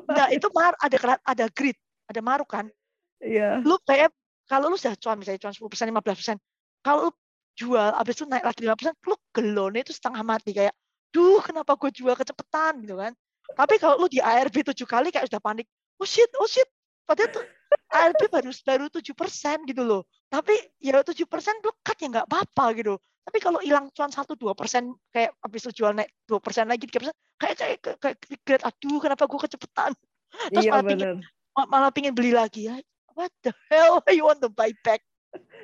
Nah, 0.07 0.31
itu 0.31 0.47
mar 0.55 0.71
ada 0.79 1.19
ada 1.27 1.45
grid, 1.51 1.75
ada 2.07 2.23
maruk 2.23 2.47
kan. 2.47 2.71
Iya. 3.19 3.59
Lu 3.59 3.75
kayak 3.83 4.07
kalau 4.47 4.71
lu 4.71 4.79
sudah 4.79 4.95
cuan 4.95 5.19
misalnya 5.19 5.43
cuan 5.43 5.51
10%, 5.51 5.91
15%, 5.91 6.39
kalau 6.79 7.11
lu 7.11 7.11
jual 7.59 7.91
habis 7.91 8.15
itu 8.15 8.23
naik 8.23 8.47
lagi 8.47 8.63
5%, 8.63 8.95
lu 9.03 9.19
gelone 9.35 9.83
itu 9.83 9.91
setengah 9.91 10.23
mati 10.23 10.55
kayak 10.55 10.71
duh 11.11 11.43
kenapa 11.43 11.75
gue 11.75 11.91
jual 11.91 12.15
kecepatan 12.15 12.87
gitu 12.87 12.95
kan 12.95 13.11
tapi 13.53 13.77
kalau 13.77 14.01
lu 14.01 14.07
di 14.09 14.17
ARB 14.17 14.65
tujuh 14.73 14.89
kali 14.89 15.13
kayak 15.13 15.29
sudah 15.29 15.37
panik, 15.37 15.69
oh 16.01 16.07
shit, 16.07 16.31
oh 16.41 16.49
shit. 16.49 16.65
Padahal 17.05 17.29
tuh 17.29 17.45
ARB 17.93 18.21
baru 18.33 18.51
baru 18.51 18.85
tujuh 18.89 19.15
persen 19.15 19.61
gitu 19.69 19.85
loh. 19.85 20.01
Tapi 20.27 20.53
ya 20.81 20.99
tujuh 21.05 21.29
persen 21.29 21.53
lekat 21.61 21.97
ya 22.01 22.07
nggak 22.11 22.27
apa-apa 22.27 22.65
gitu. 22.77 22.97
Tapi 23.25 23.37
kalau 23.41 23.57
hilang 23.61 23.89
cuan 23.93 24.13
satu 24.13 24.37
dua 24.37 24.53
persen 24.53 24.93
kayak 25.09 25.33
habis 25.41 25.65
itu 25.65 25.81
jual 25.81 25.97
naik 25.97 26.09
dua 26.29 26.37
persen 26.37 26.69
lagi 26.69 26.85
tiga 26.85 27.09
persen, 27.09 27.17
kayak 27.41 27.55
kayak 27.57 27.97
kayak 27.97 28.17
regret. 28.29 28.61
Aduh, 28.61 29.01
kenapa 29.01 29.25
gue 29.25 29.39
kecepatan? 29.41 29.91
Terus 30.53 30.65
iya, 30.65 30.71
malah 30.73 30.85
pingin 30.85 31.09
malah 31.55 31.91
pingin 31.93 32.13
beli 32.13 32.31
lagi 32.35 32.69
ya. 32.69 32.77
What 33.17 33.33
the 33.41 33.55
hell 33.71 33.97
you 34.13 34.27
want 34.27 34.43
to 34.45 34.51
buy 34.51 34.73
back? 34.85 35.01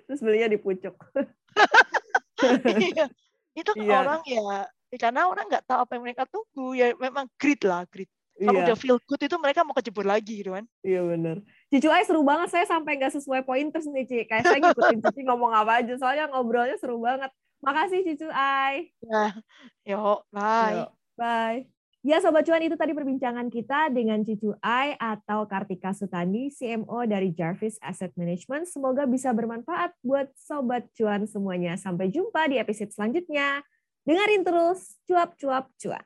Terus 0.10 0.23
belinya 0.25 0.49
di 0.49 0.58
pucuk. 0.58 0.97
iya. 2.82 3.06
Itu 3.54 3.71
iya. 3.77 4.01
orang 4.01 4.21
ya 4.25 4.65
karena 4.99 5.32
orang 5.32 5.47
nggak 5.47 5.63
tahu 5.63 5.80
apa 5.88 5.91
yang 5.95 6.04
mereka 6.04 6.23
tunggu 6.27 6.75
ya 6.75 6.91
memang 6.99 7.23
grit 7.39 7.63
lah 7.63 7.88
grit 7.88 8.12
kalau 8.41 8.60
iya. 8.62 8.65
udah 8.73 8.77
feel 8.77 8.97
good 9.06 9.21
itu 9.21 9.36
mereka 9.38 9.62
mau 9.62 9.77
kejebur 9.77 10.06
lagi 10.06 10.41
gitu 10.41 10.58
kan 10.58 10.65
iya 10.82 11.01
benar 11.06 11.38
Cicu 11.69 11.89
Ai 11.93 12.04
seru 12.04 12.25
banget 12.25 12.49
saya 12.49 12.65
sampai 12.65 12.97
nggak 12.97 13.13
sesuai 13.21 13.45
pointers 13.45 13.86
nih 13.86 14.06
Ci 14.10 14.19
kayak 14.25 14.43
saya 14.43 14.58
ngikutin 14.58 14.99
Cici 15.06 15.21
ngomong 15.30 15.54
apa 15.54 15.86
aja 15.86 15.93
soalnya 16.01 16.25
ngobrolnya 16.34 16.75
seru 16.82 16.97
banget 16.97 17.30
makasih 17.62 18.01
Cicu 18.01 18.27
Ai 18.34 18.89
ya 19.06 19.25
yuk 19.86 20.25
bye 20.34 20.73
Yo, 20.73 20.86
bye 21.15 21.69
Ya 22.01 22.17
Sobat 22.17 22.49
Cuan 22.49 22.65
itu 22.65 22.73
tadi 22.73 22.97
perbincangan 22.97 23.45
kita 23.54 23.93
dengan 23.93 24.25
Cicu 24.25 24.58
Ai 24.58 24.97
atau 24.97 25.45
Kartika 25.45 25.93
Sutani, 25.93 26.49
CMO 26.49 27.06
dari 27.06 27.30
Jarvis 27.30 27.77
Asset 27.77 28.10
Management. 28.17 28.65
Semoga 28.65 29.06
bisa 29.06 29.30
bermanfaat 29.30 29.93
buat 30.01 30.25
Sobat 30.34 30.89
Cuan 30.97 31.30
semuanya. 31.30 31.77
Sampai 31.77 32.10
jumpa 32.10 32.49
di 32.49 32.58
episode 32.58 32.89
selanjutnya. 32.89 33.62
Dengerin 34.01 34.41
terus 34.41 34.97
cuap-cuap 35.06 35.69
cuap. 35.77 36.06